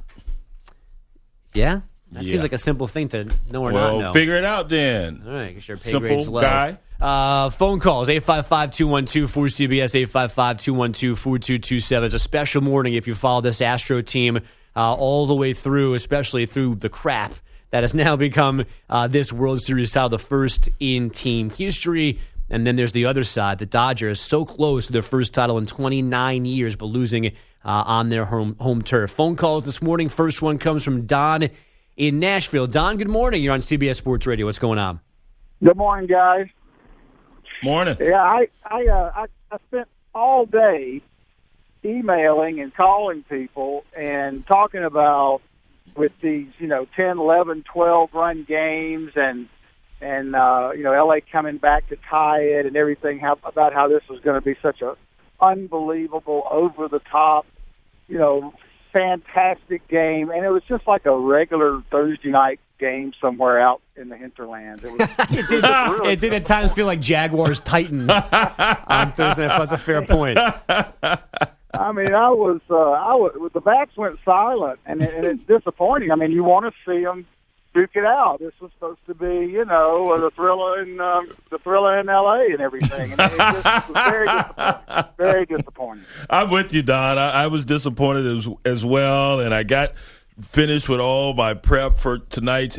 [1.53, 1.83] Yeah?
[2.13, 2.31] That Yeah.
[2.31, 4.13] seems like a simple thing to know or well, not know.
[4.15, 5.23] figure it out then.
[5.27, 6.41] All right, because your pay Simple grade's low.
[6.41, 6.79] guy.
[7.01, 12.03] Uh, phone calls 855-212-4CBS 855-212-4227.
[12.05, 14.39] It's a special morning if you follow this Astro team
[14.75, 17.35] uh, all the way through, especially through the crap
[17.75, 22.21] that has now become uh, this World Series title, the first in team history.
[22.49, 25.67] And then there's the other side, the Dodgers, so close to their first title in
[25.67, 27.31] 29 years, but losing uh,
[27.65, 29.11] on their home home turf.
[29.11, 30.09] Phone calls this morning.
[30.09, 31.51] First one comes from Don
[31.97, 32.69] in Nashville.
[32.69, 33.43] Don, good morning.
[33.43, 34.47] You're on CBS Sports Radio.
[34.47, 35.01] What's going on?
[35.61, 36.47] Good morning, guys.
[37.65, 37.97] Morning.
[38.01, 41.03] Yeah, I I uh, I, I spent all day
[41.85, 45.41] emailing and calling people and talking about
[45.97, 49.49] with these, you know, 10, 11, 12 run games and
[50.01, 53.89] and uh, you know, LA coming back to tie it and everything how, about how
[53.89, 54.97] this was going to be such a
[55.41, 57.47] unbelievable over the top,
[58.09, 58.53] you know,
[58.93, 64.09] fantastic game and it was just like a regular Thursday night game somewhere out in
[64.09, 64.83] the hinterlands.
[64.85, 68.11] It was it did, really it did at times feel like Jaguars Titans
[68.87, 69.47] on Thursday.
[69.49, 70.39] That's a fair point.
[71.75, 75.43] I mean, I was, uh, I was, the backs went silent, and, it, and it's
[75.47, 76.11] disappointing.
[76.11, 77.27] I mean, you want to see them
[77.75, 78.39] duke it out.
[78.39, 82.53] This was supposed to be, you know, the thriller in um, the thriller in L.A.
[82.53, 85.05] and everything, and it just was very disappointing.
[85.19, 86.05] Very disappointing.
[86.31, 87.19] I'm with you, Don.
[87.19, 89.93] I, I was disappointed as, as well, and I got
[90.41, 92.79] finished with all my prep for tonight's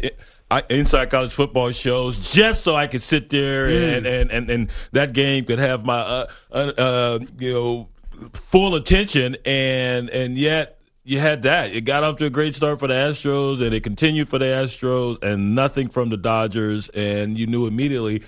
[0.52, 4.70] I, inside college football shows just so I could sit there and, and, and, and
[4.92, 7.90] that game could have my uh, uh, uh, you know
[8.34, 11.72] full attention, and and yet you had that.
[11.72, 14.46] It got off to a great start for the Astros, and it continued for the
[14.46, 18.24] Astros, and nothing from the Dodgers, and you knew immediately.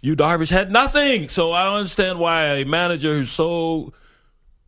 [0.00, 3.92] Yu Darvish had nothing, so I don't understand why a manager who's so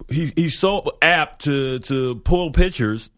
[0.08, 3.10] he, he's so apt to to pull pitchers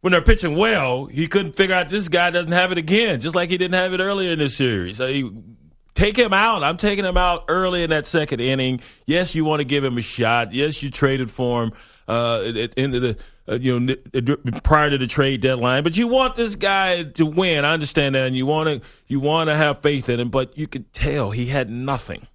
[0.00, 3.34] when they're pitching well, he couldn't figure out this guy doesn't have it again, just
[3.34, 4.98] like he didn't have it earlier in this series.
[4.98, 5.30] So he,
[5.98, 6.62] take him out.
[6.62, 8.80] I'm taking him out early in that second inning.
[9.06, 10.52] Yes, you want to give him a shot.
[10.52, 11.72] Yes, you traded for him
[12.06, 13.16] uh, at, the
[13.48, 13.96] uh, you know
[14.62, 17.64] prior to the trade deadline, but you want this guy to win.
[17.64, 20.56] I understand that, and you want to you want to have faith in him, but
[20.56, 22.26] you could tell he had nothing.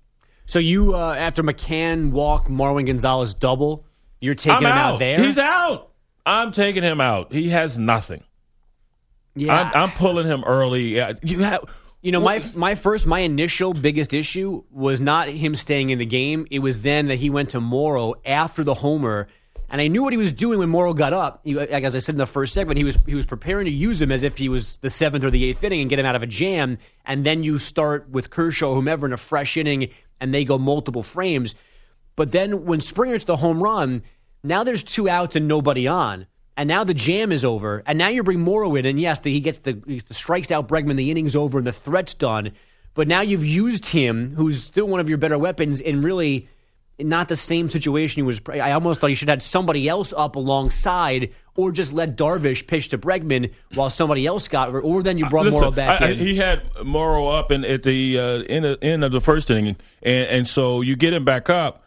[0.46, 3.86] So you, uh, after McCann walk Marwin Gonzalez double,
[4.20, 4.94] you're taking I'm him out.
[4.94, 5.24] out there.
[5.24, 5.92] He's out.
[6.26, 7.32] I'm taking him out.
[7.32, 8.24] He has nothing.
[9.36, 9.72] Yeah.
[9.74, 11.00] I'm, I'm pulling him early.
[11.24, 11.66] You have.
[12.04, 16.06] You know, my my first, my initial biggest issue was not him staying in the
[16.06, 16.46] game.
[16.52, 19.30] It was then that he went to Morrow after the homer,
[19.70, 21.40] and I knew what he was doing when Morrow got up.
[21.46, 23.72] He, like as I said in the first segment, he was he was preparing to
[23.72, 26.06] use him as if he was the seventh or the eighth inning and get him
[26.06, 26.78] out of a jam.
[27.06, 29.88] And then you start with Kershaw, whomever, in a fresh inning,
[30.20, 31.56] and they go multiple frames.
[32.18, 34.04] But then when Springer hits the home run,
[34.44, 36.28] now there's two outs and nobody on.
[36.56, 39.32] And now the jam is over, and now you bring Morrow in, and yes, the,
[39.32, 42.52] he gets the, he strikes out Bregman, the inning's over, and the threat's done.
[42.94, 46.48] But now you've used him, who's still one of your better weapons, in really
[47.00, 48.40] not the same situation he was.
[48.48, 52.68] I almost thought he should have had somebody else up alongside, or just let Darvish
[52.68, 56.06] pitch to Bregman while somebody else got, or then you brought Listen, Morrow back I-
[56.06, 56.20] I- in.
[56.20, 59.76] he had Morrow up in, at the uh, end, of, end of the first inning,
[60.04, 61.83] and, and so you get him back up.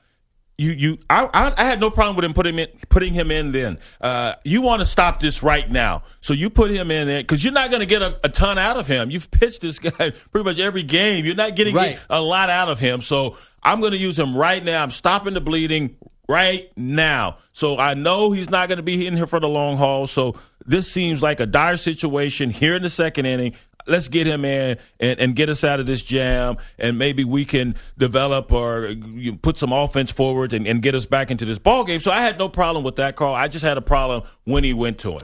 [0.59, 3.31] You, you, I, I, I had no problem with him putting him in, putting him
[3.31, 3.53] in.
[3.53, 7.21] Then uh, you want to stop this right now, so you put him in there
[7.21, 9.11] because you're not going to get a, a ton out of him.
[9.11, 11.27] You've pitched this guy pretty much every game.
[11.27, 11.99] You're not getting Right.
[12.09, 13.03] a lot out of him.
[13.03, 14.83] So I'm going to use him right now.
[14.83, 15.97] I'm stopping the bleeding
[16.29, 17.37] right now.
[17.53, 20.07] So I know he's not going to be in here for the long haul.
[20.07, 23.55] So this seems like a dire situation here in the second inning.
[23.87, 27.45] Let's get him in and, and get us out of this jam, and maybe we
[27.45, 28.95] can develop or
[29.43, 32.01] put some offense forward and, and get us back into this ball game.
[32.01, 33.35] So I had no problem with that call.
[33.35, 35.21] I just had a problem when he went to him.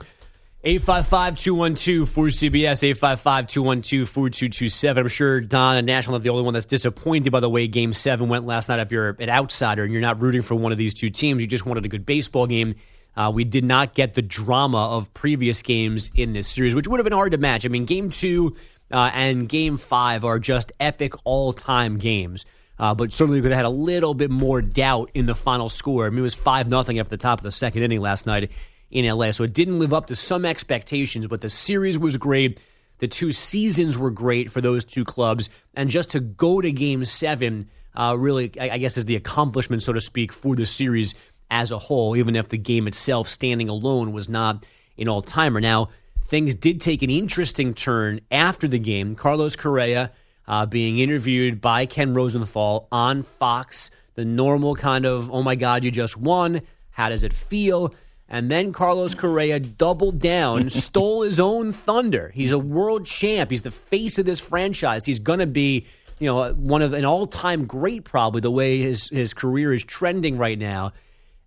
[0.65, 5.03] 855 212 for CBS, 855 212 4227.
[5.03, 7.91] I'm sure Don and Nashville are the only one that's disappointed by the way Game
[7.91, 8.79] 7 went last night.
[8.79, 11.49] If you're an outsider and you're not rooting for one of these two teams, you
[11.49, 12.75] just wanted a good baseball game.
[13.15, 16.99] Uh, we did not get the drama of previous games in this series, which would
[16.99, 17.65] have been hard to match.
[17.65, 18.55] I mean, Game 2
[18.91, 22.45] uh, and Game 5 are just epic all time games.
[22.79, 26.07] Uh, but certainly could have had a little bit more doubt in the final score.
[26.07, 28.51] I mean, it was 5 nothing after the top of the second inning last night
[28.89, 29.31] in LA.
[29.31, 32.59] So it didn't live up to some expectations, but the series was great.
[32.97, 35.49] The two seasons were great for those two clubs.
[35.75, 39.83] And just to go to game seven, uh, really, I, I guess, is the accomplishment,
[39.83, 41.13] so to speak, for the series
[41.51, 44.65] as a whole, even if the game itself, standing alone, was not
[44.97, 45.61] an all timer.
[45.61, 45.89] Now,
[46.23, 49.15] things did take an interesting turn after the game.
[49.15, 50.11] Carlos Correa
[50.47, 55.83] uh, being interviewed by Ken Rosenthal on Fox, the normal kind of, oh my God,
[55.83, 56.61] you just won.
[56.91, 57.93] How does it feel?
[58.29, 62.31] And then Carlos Correa doubled down, stole his own thunder.
[62.33, 63.51] He's a world champ.
[63.51, 65.05] He's the face of this franchise.
[65.05, 65.85] He's going to be,
[66.19, 70.37] you know, one of an all-time great, probably the way his his career is trending
[70.37, 70.93] right now.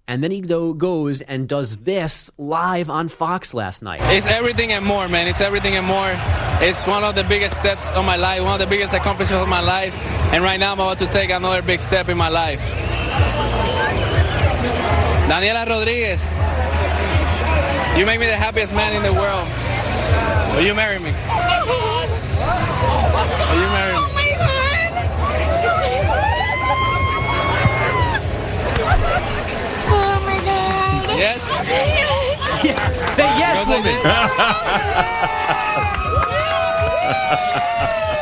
[0.09, 4.01] And then he go, goes and does this live on Fox last night.
[4.05, 5.27] It's everything and more, man.
[5.27, 6.13] It's everything and more.
[6.61, 9.49] It's one of the biggest steps of my life, one of the biggest accomplishments of
[9.49, 9.99] my life.
[10.33, 12.61] And right now I'm about to take another big step in my life.
[15.27, 16.23] Daniela Rodriguez,
[17.99, 19.49] you make me the happiest man in the world.
[20.55, 21.13] Will you marry me?
[31.19, 31.43] Yes?
[33.17, 33.85] Say yes, woman.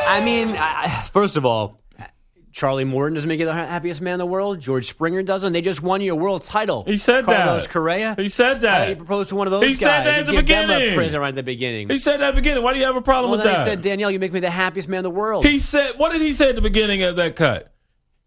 [0.06, 1.76] I mean, I, first of all,
[2.52, 4.60] Charlie Morton doesn't make you the happiest man in the world.
[4.60, 5.52] George Springer doesn't.
[5.52, 6.84] They just won you a world title.
[6.84, 7.46] He said that.
[7.46, 8.14] Carlos Correa.
[8.16, 8.82] He said that.
[8.82, 9.80] Uh, he proposed to one of those He guys.
[9.80, 10.92] said that at the beginning.
[10.92, 11.88] a present right at the beginning.
[11.88, 12.62] He said that at the beginning.
[12.62, 13.58] Why do you have a problem well, with that?
[13.58, 15.44] he said, Danielle, you make me the happiest man in the world.
[15.44, 17.73] He said, what did he say at the beginning of that cut?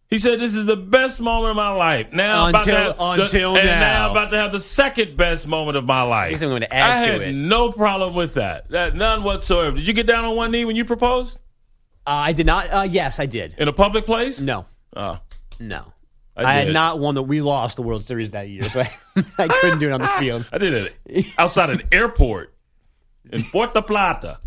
[0.09, 2.87] He said, "This is the best moment of my life." Now, I'm about to Until-
[2.87, 3.79] have the- until and now.
[3.79, 6.41] now about to have the second best moment of my life.
[6.41, 7.33] I'm going to add I add had it.
[7.35, 8.69] no problem with that.
[8.69, 9.75] That none whatsoever.
[9.75, 11.39] Did you get down on one knee when you proposed
[12.05, 12.67] Uh, I did not.
[12.73, 13.55] Uh, yes, I did.
[13.57, 14.39] in a public place?
[14.39, 14.65] No,
[14.95, 15.19] Oh,
[15.59, 15.91] no.
[16.37, 17.23] I I, had not won the.
[17.23, 18.79] We lost the World Series that year, so
[19.15, 20.45] I, I couldn't do it on the field.
[20.53, 22.53] I did it outside an airport
[23.29, 24.37] in Puerto Plata.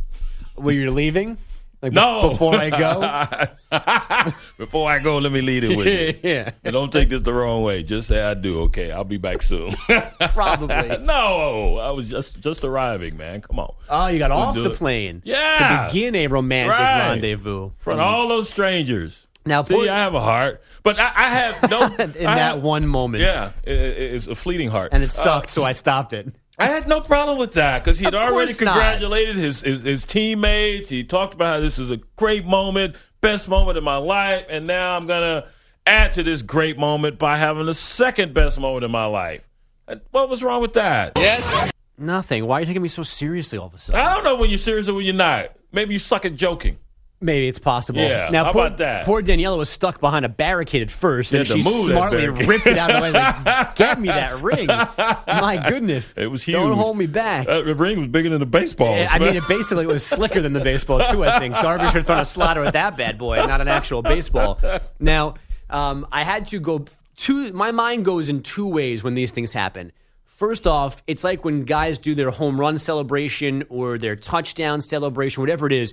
[0.57, 1.37] Were you're leaving?
[1.82, 2.30] Like, No.
[2.30, 4.32] Before I go.
[4.58, 6.18] Before I go, let me lead it with you.
[6.30, 6.50] yeah.
[6.64, 7.82] And don't take this the wrong way.
[7.82, 8.60] Just say I do.
[8.62, 9.74] Okay, I'll be back soon.
[10.34, 10.98] Probably.
[10.98, 13.40] no, I was just just arriving, man.
[13.40, 13.72] Come on.
[13.88, 14.76] Oh, you got We'll off the it.
[14.76, 15.22] plane.
[15.24, 15.86] Yeah.
[15.88, 17.08] To begin a romantic Right.
[17.10, 17.68] rendezvous.
[17.78, 19.26] From front all those strangers.
[19.46, 21.86] Now, See, I have a heart, but I, I have no.
[21.86, 23.22] in I that have- one moment.
[23.22, 26.28] Yeah, it, it- it's a fleeting heart, And it Uh, sucked, so I stopped it.
[26.61, 30.88] I had no problem with that because he'd already congratulated his, his his teammates.
[30.88, 34.66] He talked about how this is a great moment, best moment of my life, and
[34.66, 35.46] now I'm gonna
[35.87, 39.42] add to this great moment by having the second best moment of my life.
[39.88, 41.12] And What was wrong with that?
[41.16, 41.73] Yes?
[41.99, 42.46] Nothing.
[42.46, 44.01] Why are you taking me so seriously all of a sudden?
[44.01, 45.53] I don't know when you're serious or when you're not.
[45.73, 46.79] Maybe you suck at joking.
[47.22, 48.00] Maybe it's possible.
[48.00, 49.04] Yeah, Now, how poor, about that?
[49.04, 52.90] Poor Daniela was stuck behind a barricade at first, and she smartly ripped it out
[52.90, 53.11] of the way.
[53.11, 54.66] Like, Get me that ring.
[54.66, 56.14] My goodness.
[56.16, 56.54] It was huge.
[56.54, 57.46] Don't hold me back.
[57.46, 58.94] That ring was bigger than the baseball.
[58.94, 61.24] I mean, it basically was slicker than the baseball too.
[61.24, 64.02] I think Darby should have thrown a slider at that bad boy, not an actual
[64.02, 64.59] baseball.
[64.98, 65.35] Now,
[65.68, 66.85] um, I had to go.
[67.16, 69.92] Two, my mind goes in two ways when these things happen.
[70.24, 75.42] First off, it's like when guys do their home run celebration or their touchdown celebration,
[75.42, 75.92] whatever it is.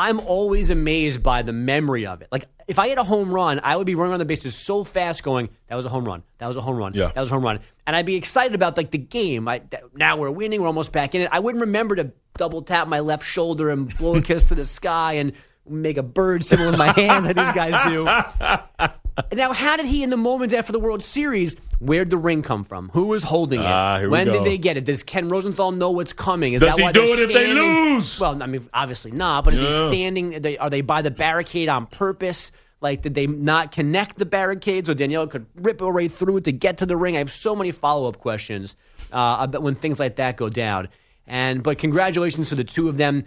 [0.00, 2.28] I'm always amazed by the memory of it.
[2.32, 4.82] Like if I hit a home run, I would be running on the bases so
[4.82, 6.22] fast, going, "That was a home run.
[6.38, 6.94] That was a home run.
[6.94, 7.08] Yeah.
[7.08, 9.46] that was a home run." And I'd be excited about like the game.
[9.46, 10.62] I, that, now we're winning.
[10.62, 11.28] We're almost back in it.
[11.30, 14.64] I wouldn't remember to double tap my left shoulder and blow a kiss to the
[14.64, 15.34] sky and
[15.68, 18.08] make a bird symbol with my hands like these guys do.
[19.34, 22.62] Now, how did he, in the moment after the World Series, where'd the ring come
[22.62, 22.88] from?
[22.90, 23.66] Who was holding it?
[23.66, 24.32] Ah, here we when go.
[24.34, 24.84] did they get it?
[24.84, 26.52] Does Ken Rosenthal know what's coming?
[26.52, 28.20] Is Does that he why do they're it if they standing- lose?
[28.20, 29.44] Well, I mean, obviously not.
[29.44, 30.34] But is he standing?
[30.36, 32.52] Are they, are they by the barricade on purpose?
[32.82, 36.44] Like, did they not connect the barricades, so Danielle could rip her way through it
[36.44, 37.14] to get to the ring?
[37.16, 38.74] I have so many follow up questions
[39.12, 40.88] uh, about when things like that go down.
[41.26, 43.24] And but congratulations to the two of them.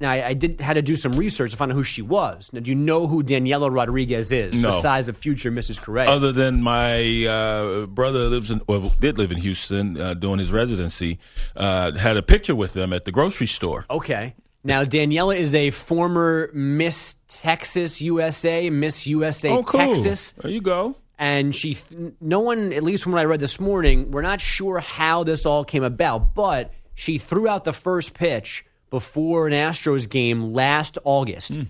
[0.00, 2.50] Now, I, I did had to do some research to find out who she was.
[2.52, 4.54] Now, do you know who Daniella Rodriguez is?
[4.54, 4.70] No.
[4.70, 5.80] Besides the future Mrs.
[5.80, 6.08] Correa.
[6.08, 10.50] Other than my uh, brother lives in, well, did live in Houston uh, doing his
[10.50, 11.18] residency,
[11.54, 13.84] uh, had a picture with them at the grocery store.
[13.90, 14.34] Okay.
[14.64, 19.80] Now Daniella is a former Miss Texas USA, Miss USA Oh, cool.
[19.80, 20.96] Texas, There you go.
[21.18, 21.78] and she.
[22.20, 25.46] No one, at least from what I read this morning, we're not sure how this
[25.46, 30.98] all came about, but she threw out the first pitch before an Astros game last
[31.04, 31.54] August.
[31.54, 31.62] Hmm.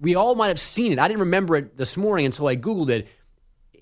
[0.00, 0.98] We all might have seen it.
[0.98, 3.08] I didn't remember it this morning until I googled it.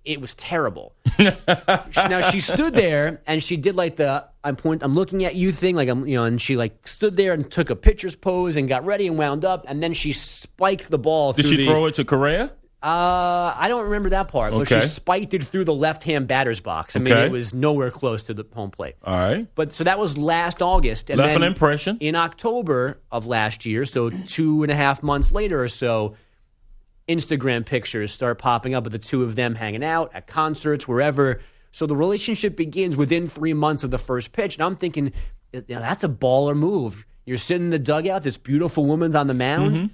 [0.04, 0.94] It was terrible.
[1.18, 5.52] now she stood there and she did like the I'm point I'm looking at you
[5.52, 8.56] thing like I'm you know and she like stood there and took a pitcher's pose
[8.56, 11.34] and got ready and wound up and then she spiked the ball.
[11.34, 12.52] Did she the, throw it to Correa?
[12.80, 14.80] Uh, I don't remember that part, but Okay.
[14.80, 16.94] she spiked it through the left hand batter's box.
[16.94, 17.26] I mean, Okay.
[17.26, 18.94] it was nowhere close to the home plate.
[19.02, 19.48] All right.
[19.56, 21.96] But so that was last August, and Left then an impression.
[21.98, 23.84] in October of last year.
[23.84, 26.14] So two and a half months later or so,
[27.08, 31.40] Instagram pictures start popping up of the two of them hanging out at concerts, wherever.
[31.72, 35.12] So the relationship begins within three months of the first pitch, and I'm thinking,
[35.52, 37.06] you know, that's a baller move.
[37.26, 38.22] You're sitting in the dugout.
[38.22, 39.90] This beautiful woman's on the mound.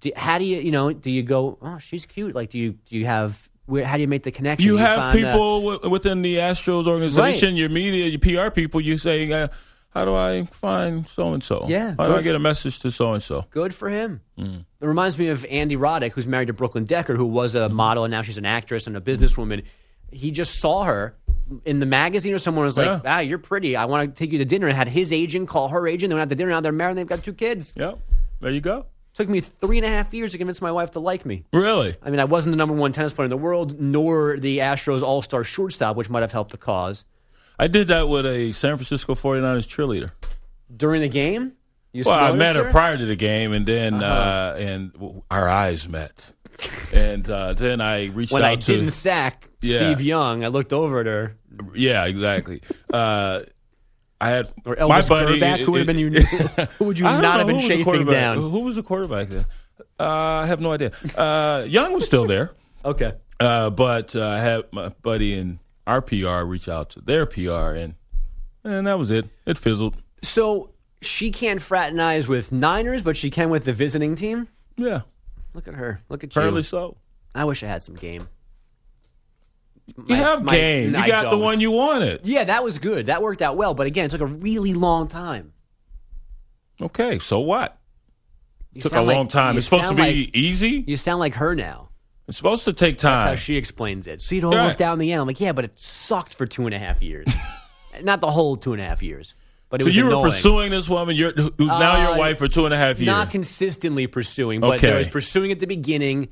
[0.00, 1.58] Do, how do you, you know, do you go?
[1.60, 2.34] Oh, she's cute.
[2.34, 3.48] Like, do you, do you have?
[3.66, 4.66] Where, how do you make the connection?
[4.66, 8.80] You Do have people wi- within the Astros organization, your media, your PR people.
[8.80, 9.48] You say, uh,
[9.90, 11.66] "How do I find so and so?
[11.68, 14.22] Yeah, how do I get a message to so and so?" Good for him.
[14.38, 14.64] Mm.
[14.80, 18.04] It reminds me of Andy Roddick, who's married to Brooklyn Decker, who was a model
[18.04, 19.64] and now she's an actress and a businesswoman.
[20.10, 21.14] He just saw her
[21.66, 23.00] in the magazine or someone was like, Yeah.
[23.04, 23.76] "Ah, you're pretty.
[23.76, 26.08] I want to take you to dinner." And had his agent call her agent.
[26.08, 26.50] They went out to dinner.
[26.52, 26.92] Now they're married.
[26.92, 27.74] and They've got two kids.
[27.76, 27.98] Yep,
[28.40, 28.86] there you go.
[29.18, 31.44] Took me three and a half years to convince my wife to like me.
[31.52, 31.96] Really?
[32.02, 35.02] I mean, I wasn't the number one tennis player in the world, nor the Astros
[35.02, 37.04] All Star shortstop, which might have helped the cause.
[37.58, 40.12] I did that with a San Francisco 49ers cheerleader.
[40.74, 41.54] During the game,
[41.92, 44.54] you Well, I met her prior to the game, and then Uh-huh.
[44.54, 46.32] uh, and our eyes met,
[46.92, 49.78] and uh, then I reached When out I to didn't sack Yeah.
[49.78, 51.36] Steve Young, I looked over at her.
[51.74, 52.62] Yeah, exactly.
[52.92, 53.40] Uh,
[54.20, 55.40] I had Or my buddy.
[55.40, 56.10] Grbac, who would have been you?
[56.78, 58.36] who would you don't know have been who was the chasing down?
[58.36, 59.46] Who was the quarterback then?
[60.00, 60.04] Uh,
[60.42, 60.92] I have no idea.
[61.16, 62.50] Uh, Young was still there,
[62.84, 63.12] Okay.
[63.40, 67.74] uh, but uh, I had my buddy in our PR reach out to their PR,
[67.74, 67.94] and
[68.64, 69.26] and that was it.
[69.46, 69.96] It fizzled.
[70.22, 74.48] So she can't fraternize with Niners, but she can with the visiting team.
[74.76, 75.02] Yeah,
[75.54, 76.00] Look at her.
[76.08, 76.64] Look at apparently you.
[76.64, 76.96] so.
[77.34, 78.28] I wish I had some game.
[79.96, 80.94] You My- have my- game.
[80.94, 82.20] You got the one you wanted.
[82.24, 83.06] Yeah, that was good.
[83.06, 83.74] That worked out well.
[83.74, 85.52] But again, it took a really long time.
[86.80, 87.78] Okay, so what?
[88.72, 89.56] You Took a like- long time.
[89.56, 90.86] It's supposed to be like- ezy.
[90.86, 91.88] You sound like her now.
[92.28, 93.24] It's supposed to take time.
[93.26, 94.20] That's how she explains it.
[94.20, 95.20] So it all worked out in the end.
[95.22, 97.26] I'm like, yeah, but it sucked for two and a half years.
[98.02, 99.34] Not the whole two and a half years,
[99.70, 99.82] but.
[99.82, 102.74] So you were pursuing this woman, you're, who's now Uh, your wife for two and
[102.74, 103.06] a half years.
[103.06, 104.88] Not consistently pursuing, but Okay.
[104.88, 106.28] there was pursuing at the beginning.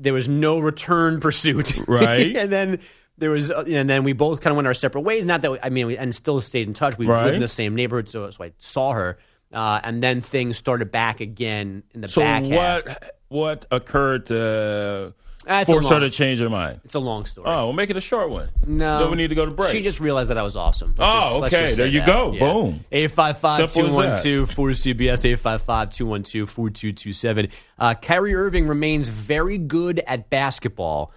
[0.00, 2.34] There was no return pursuit, Right.
[2.34, 2.78] and then
[3.18, 5.26] there was, uh, and then we both kind of went our separate ways.
[5.26, 6.96] Not that we, I mean, we, and still stayed in touch.
[6.96, 9.18] We lived in the same neighborhood, so, so I saw her,
[9.52, 12.86] uh, and then things started back again in the so back half.
[12.86, 15.14] what what occurred to
[15.46, 16.80] That's a force her long- to change her mind?
[16.84, 17.46] It's a long story.
[17.48, 18.48] Oh, we'll make it a short one.
[18.66, 19.72] No, Then we need to go to break.
[19.72, 20.94] She just realized that I was awesome.
[20.98, 21.74] Let's Oh, just- okay.
[21.74, 22.06] There you that.
[22.06, 22.32] go.
[22.32, 22.40] Yeah.
[22.40, 22.84] Boom.
[22.92, 27.48] 855-212-4CBS, 855-212-4227.
[27.78, 31.12] Uh, Kyrie Irving remains very good at basketball,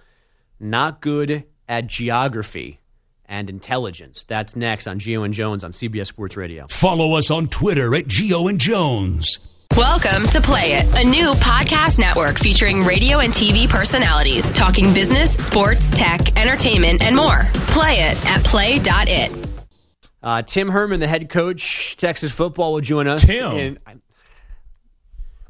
[0.58, 2.80] not good at geography
[3.26, 4.24] and intelligence.
[4.26, 6.66] That's next on Gio and Jones on CBS Sports Radio.
[6.68, 9.38] Follow us on Twitter at Gio and Jones.
[9.76, 15.32] Welcome to Play It, a new podcast network featuring radio and TV personalities talking business,
[15.32, 17.40] sports, tech, entertainment, and more.
[17.68, 19.48] Play it at play.it.
[20.22, 23.22] Uh, Tom Herman, the head coach, Texas football, will join us.
[23.26, 23.56] Tim?
[23.56, 23.78] in-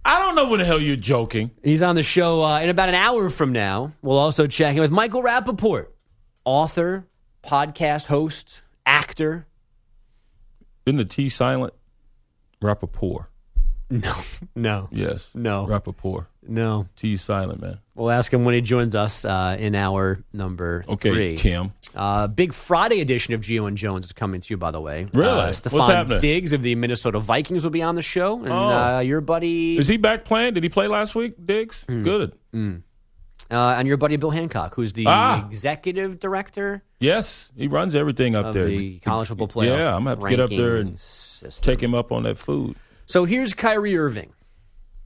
[0.07, 1.51] I don't know when the hell you're joking.
[1.62, 3.92] He's on the show uh, in about an hour from now.
[4.01, 5.86] We'll also check in with Michael Rapaport,
[6.46, 7.07] author,
[7.44, 9.46] podcast host, actor.
[10.86, 11.74] Isn't the T silent?
[12.62, 13.26] Rapaport.
[13.91, 14.14] No,
[14.57, 15.30] no, Yes.
[15.35, 16.26] no, Rapaport.
[16.47, 16.87] no.
[16.97, 17.78] T silent, man.
[17.95, 21.37] We'll ask him when he joins us uh, in our number Okay, three.
[21.37, 21.72] Tim.
[21.95, 25.07] Uh, big Friday edition of Gio and Jones is coming to you, by the way.
[25.14, 25.28] Really?
[25.28, 26.18] Uh, What's happening?
[26.20, 28.97] Diggs of the Minnesota Vikings will be on the show, and Oh.
[28.97, 30.55] uh, your buddy Is he back playing?
[30.55, 31.85] Did he play last week, Diggs?
[31.89, 32.03] Hmm.
[32.03, 32.32] Good.
[33.51, 35.47] uh, and your buddy Bill Hancock, who's the Ah.
[35.47, 38.66] executive director Yes, he runs everything up there.
[38.66, 39.78] the college football playoff.
[39.78, 41.62] Yeah, I'm gonna have to get up there and system.
[41.62, 42.76] take him up on that food.
[43.07, 44.32] So here's Kyrie Irving,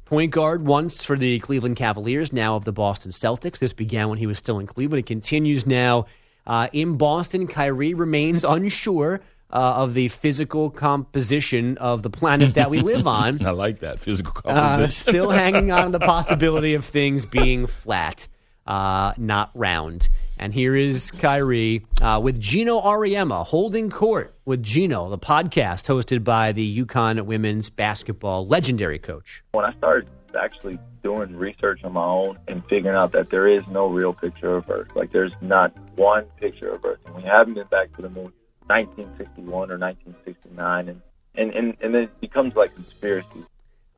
[0.05, 3.59] point guard once for the Cleveland Cavaliers, now of the Boston Celtics.
[3.59, 5.01] This began when he was still in Cleveland.
[5.01, 6.07] It continues now
[6.47, 7.47] uh, in Boston.
[7.47, 9.21] Kyrie remains unsure
[9.51, 13.45] uh, of the physical composition of the planet that we live on.
[13.47, 15.11] I like that physical Uh, composition.
[15.11, 18.29] still hanging on to the possibility of things being flat,
[18.67, 20.09] uh, not round.
[20.39, 26.23] And here is Kyrie uh, with Geno Auriemma holding court with Geno, the podcast hosted
[26.23, 29.43] by the UConn women's basketball legendary coach.
[29.53, 30.09] when I started
[30.39, 34.57] actually doing research on my own and figuring out that there is no real picture
[34.57, 38.03] of Earth, like there's not one picture of Earth, and we haven't been back to
[38.03, 38.33] the moon
[38.67, 41.01] 1961 or 1969, and
[41.35, 43.45] and and, and then it becomes like conspiracy.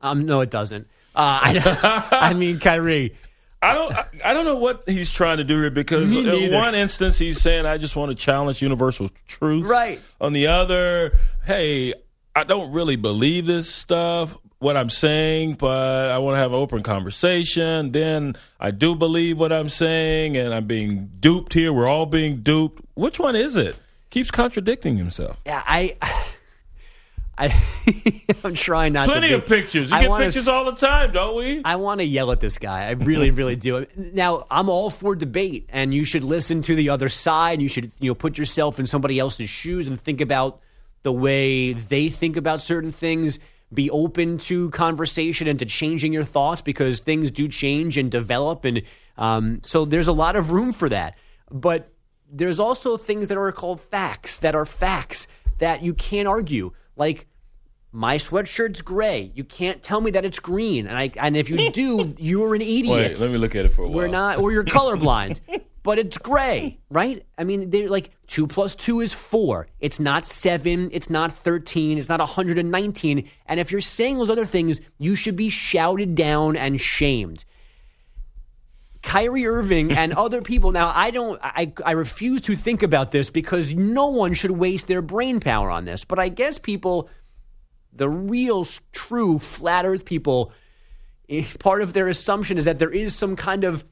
[0.01, 0.87] Um, no, it doesn't.
[1.15, 3.15] Uh, I, I mean, Kyrie.
[3.61, 3.91] I don't.
[3.93, 7.39] I, I don't know what he's trying to do here because in one instance he's
[7.39, 10.01] saying, "I just want to challenge universal truth." Right.
[10.19, 11.93] On the other, hey,
[12.35, 14.37] I don't really believe this stuff.
[14.59, 17.91] What I'm saying, but I want to have an open conversation.
[17.91, 21.73] Then I do believe what I'm saying, and I'm being duped here.
[21.73, 22.83] We're all being duped.
[22.93, 23.75] Which one is it?
[24.11, 25.39] Keeps contradicting himself.
[25.45, 25.95] Yeah, I.
[27.37, 27.55] I,
[28.43, 29.37] I'm trying not Plenty to.
[29.37, 29.89] be- of pictures.
[29.89, 31.61] You I get wanna pictures all the time, don't we?
[31.63, 32.85] I want to yell at this guy.
[32.87, 33.85] I really, really do.
[33.95, 37.61] Now, I'm all for debate, and you should listen to the other side.
[37.61, 40.59] You should, you know, put yourself in somebody else's shoes and think about
[41.03, 43.39] the way they think about certain things.
[43.73, 48.65] Be open to conversation and to changing your thoughts because things do change and develop,
[48.65, 48.81] and
[49.17, 51.15] um, so there's a lot of room for that.
[51.49, 51.89] But
[52.29, 55.27] there's also things that are called facts that are facts
[55.59, 57.27] that you can't argue, like
[57.91, 59.31] my sweatshirt's gray.
[59.35, 60.87] You can't tell me that it's green.
[60.87, 62.87] And I and if you do, you're an idiot.
[62.87, 63.95] Wait, let me look at it for a while.
[63.95, 65.39] We're not or you're colorblind.
[65.83, 67.25] but it's gray, right?
[67.37, 69.67] I mean, they're like two plus two is four.
[69.79, 73.29] It's not seven, it's not thirteen, it's not 119.
[73.47, 77.45] And if you're saying those other things, you should be shouted down and shamed.
[79.01, 80.71] Kyrie Irving and other people.
[80.71, 84.87] Now, I don't, I, I refuse to think about this because no one should waste
[84.87, 86.05] their brain power on this.
[86.05, 87.09] But I guess people,
[87.93, 90.51] the real, true flat Earth people,
[91.29, 93.83] eh, part of their assumption is that there is some kind of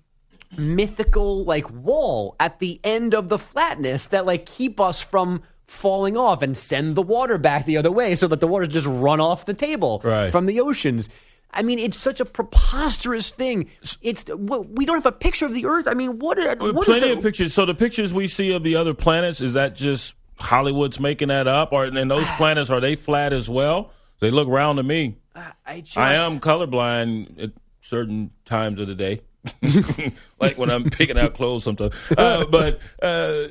[0.57, 6.17] mythical like wall at the end of the flatness that like keep us from falling
[6.17, 9.19] off and send the water back the other way so that the water just run
[9.19, 10.31] off the table Right.
[10.31, 11.07] from the oceans.
[11.51, 13.69] I mean, it's such a preposterous thing.
[14.01, 15.87] It's we don't have a picture of the Earth.
[15.87, 16.37] I mean, what?
[16.37, 17.53] With what plenty of pictures.
[17.53, 21.47] So the pictures we see of the other planets is that just Hollywood's making that
[21.47, 23.91] up, or and those planets are they flat as well?
[24.19, 25.17] They look round to me.
[25.65, 29.21] I, just, I am colorblind at certain times of the day,
[30.39, 31.93] like when I'm picking out clothes sometimes.
[32.17, 33.45] Uh, but uh,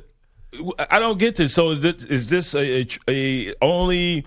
[0.89, 1.53] I don't get this.
[1.53, 4.25] So is this, is this a, a, a only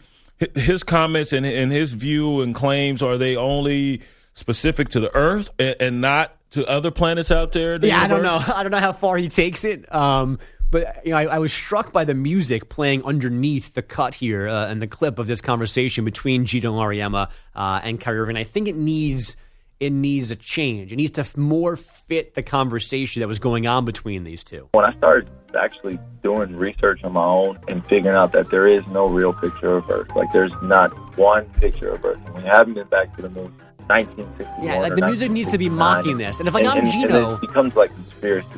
[0.55, 4.03] his comments and, and his view and claims are they only
[4.35, 7.79] specific to the Earth and, and not to other planets out there?
[7.79, 8.43] the Yeah, I don't know.
[8.55, 9.93] I don't know how far he takes it.
[9.95, 10.39] Um,
[10.71, 14.49] but you know, I, I was struck by the music playing underneath the cut here
[14.49, 18.37] uh, and the clip of this conversation between Geno Auriemma uh, and Kyrie Irving.
[18.37, 19.37] I think it needs
[19.83, 20.93] it needs a change.
[20.93, 24.69] It needs to more fit the conversation that was going on between these two.
[24.75, 25.29] When I started
[25.59, 29.77] actually doing research on my own and figuring out that there is no real picture
[29.79, 33.29] of Earth, like there's not one picture of Earth, we haven't been back to the
[33.31, 33.53] moon
[33.89, 34.65] 1961.
[34.65, 36.39] Yeah, like the music needs to be mocking this.
[36.39, 38.49] And if like I'm and, Geno, and it becomes like conspiracy.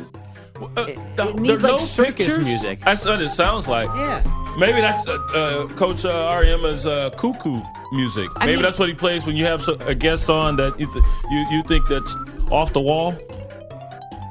[0.61, 2.81] Uh, it, it needs like circus music.
[2.83, 3.89] That's what it sounds like.
[3.89, 4.43] Yeah.
[4.59, 7.61] Maybe that's uh, uh, Coach uh, Auriemma's uh, cuckoo
[7.93, 8.29] music.
[8.37, 10.91] I Maybe mean- that's what he plays when you have a guest on that you,
[10.93, 12.15] th- you you think that's
[12.51, 13.15] off the wall.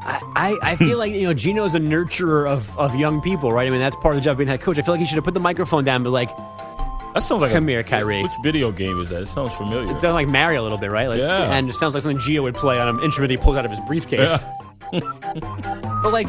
[0.06, 3.68] I, I, I feel like you know Geno's a nurturer of, of young people, right?
[3.68, 4.78] I mean that's part of the job of being head coach.
[4.78, 6.30] I feel like he should have put the microphone down, but like,
[7.14, 9.22] That sounds like "Come a, here, Kyrie." Which video game is that?
[9.24, 9.84] It sounds familiar.
[9.96, 11.08] It sounds like Mario a little bit, right?
[11.08, 11.54] Like, Yeah.
[11.54, 13.72] And it sounds like something Gio would play on an instrument he pulled out of
[13.72, 14.44] his briefcase.
[15.02, 16.28] But like,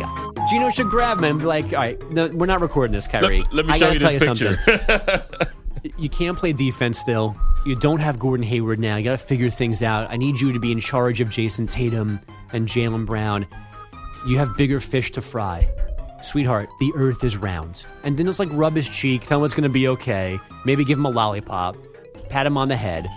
[0.51, 3.41] Geno should grab him and be like, "All right, no, we're not recording this, Kyrie.
[3.41, 5.27] Let, let me I show gotta you tell this you picture.
[5.29, 5.93] something.
[5.99, 7.37] you can't play defense still.
[7.67, 8.97] You don't have Gordon Hayward now.
[8.97, 10.11] You got to figure things out.
[10.11, 12.21] I need you to be in charge of Jayson Tatum
[12.53, 13.47] and Jaylen Brown.
[14.27, 15.69] You have bigger fish to fry.
[16.23, 17.85] Sweetheart, the earth is round.
[18.03, 20.39] And then just like rub his cheek, tell him it's going to be okay.
[20.65, 21.77] Maybe give him a lollipop,
[22.31, 23.11] pat him on the head.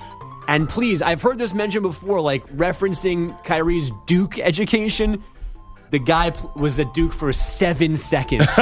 [0.49, 5.23] And please, I've heard this mentioned before, like referencing Kyrie's Duke education.
[5.89, 8.45] The guy pl- was at Duke for seven seconds.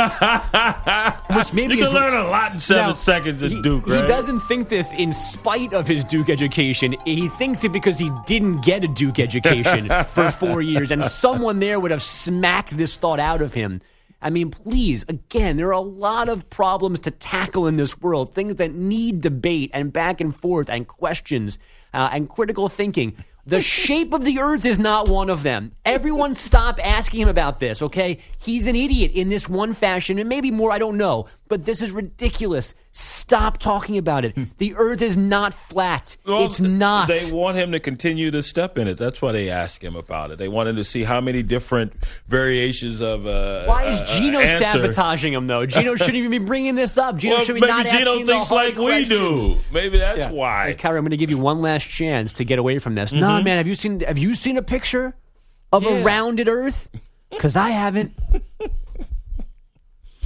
[1.35, 3.85] Which maybe You can is- learn a lot in seven Now, seconds at he, Duke,
[3.85, 6.95] He doesn't think this in spite of his Duke education.
[7.05, 11.59] He thinks it because he didn't get a Duke education for four years, and someone
[11.59, 13.81] there would have smacked this thought out of him.
[14.21, 18.33] I mean, please, again, there are a lot of problems to tackle in this world,
[18.33, 21.59] things that need debate and back and forth and questions
[21.93, 23.15] uh, and critical thinking.
[23.47, 25.73] The shape of the earth is not one of them.
[25.85, 28.17] Everyone stop asking him about this, okay?
[28.39, 31.27] He's an idiot in this one fashion, and maybe more, I don't know.
[31.47, 32.73] But this is ridiculous.
[32.91, 34.35] Stop talking about it.
[34.57, 36.17] the earth is not flat.
[36.25, 37.07] Well, it's not.
[37.07, 38.97] They want him to continue to step in it.
[38.97, 40.37] That's why they ask him about it.
[40.39, 41.93] They want him to see how many different
[42.27, 43.27] variations of.
[43.27, 44.63] Uh, Why is uh, Geno answer.
[44.65, 45.65] sabotaging him, though?
[45.67, 47.17] Geno shouldn't even be bringing this up.
[47.17, 49.59] Geno Well, should be maybe not Geno asking the thinks hard like we do.
[49.71, 50.31] Maybe that's Yeah.
[50.31, 50.67] why.
[50.69, 53.11] Hey, Kyrie, I'm going to give you one last chance to get away from this.
[53.13, 53.43] Nah, Mhm.
[53.43, 55.15] man, have you seen have you seen a picture
[55.71, 55.91] of Yeah.
[55.97, 56.89] a rounded Earth?
[57.29, 58.13] Because I haven't.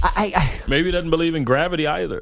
[0.02, 2.20] I, I, Maybe he doesn't believe in gravity either.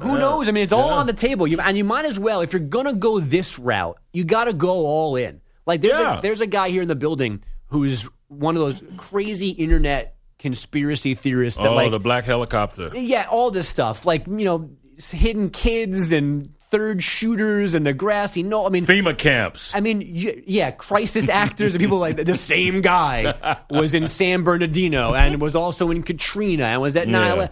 [0.00, 0.48] who knows?
[0.48, 1.46] I mean, it's all on the table.
[1.46, 4.44] You, and you might as well, if you're going to go this route, you got
[4.44, 5.40] to go all in.
[5.66, 6.18] Like there's Yeah.
[6.18, 11.14] a, there's a guy here in the building who's one of those crazy internet conspiracy
[11.14, 12.90] theorists that oh, like the black helicopter.
[12.94, 14.70] yeah, all this stuff, like you know,
[15.10, 18.66] hidden kids and third shooters and the grassy knoll.
[18.66, 19.72] I mean, FEMA camps.
[19.72, 22.16] I mean, yeah, crisis actors and people like.
[22.16, 27.06] The same guy was in San Bernardino and was also in Katrina and was at
[27.06, 27.48] Yeah.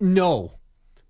[0.00, 0.54] No.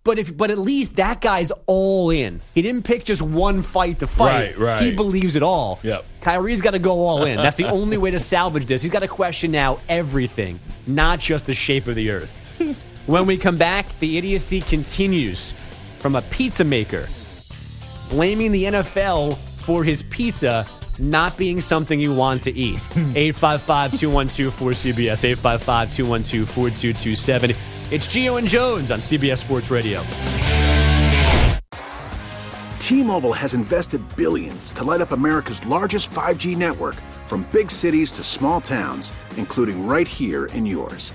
[0.03, 2.41] But if, but at least that guy's all in.
[2.53, 4.57] He didn't pick just one fight to fight.
[4.57, 4.83] Right, right.
[4.83, 5.79] He believes it all.
[5.85, 6.05] Yep.
[6.23, 7.37] Kyrie's got to go all in.
[7.37, 8.83] That's the only way to salvage this.
[8.83, 10.59] He's got to question now everything,
[10.89, 12.33] not just the shape of the earth.
[13.07, 15.55] when we come back, the idiocy continues
[16.01, 17.07] from a pizza maker
[18.13, 19.35] blaming the NFL
[19.65, 20.67] for his pizza
[20.99, 22.85] not being something you want to eat.
[22.93, 23.17] Hmm.
[23.17, 27.57] 855 212 4CBS, 855 212 4227.
[27.91, 30.03] It's Gio and Jones on CBS Sports Radio.
[32.79, 38.23] T-Mobile has invested billions to light up America's largest 5G network from big cities to
[38.23, 41.15] small towns, including right here in yours.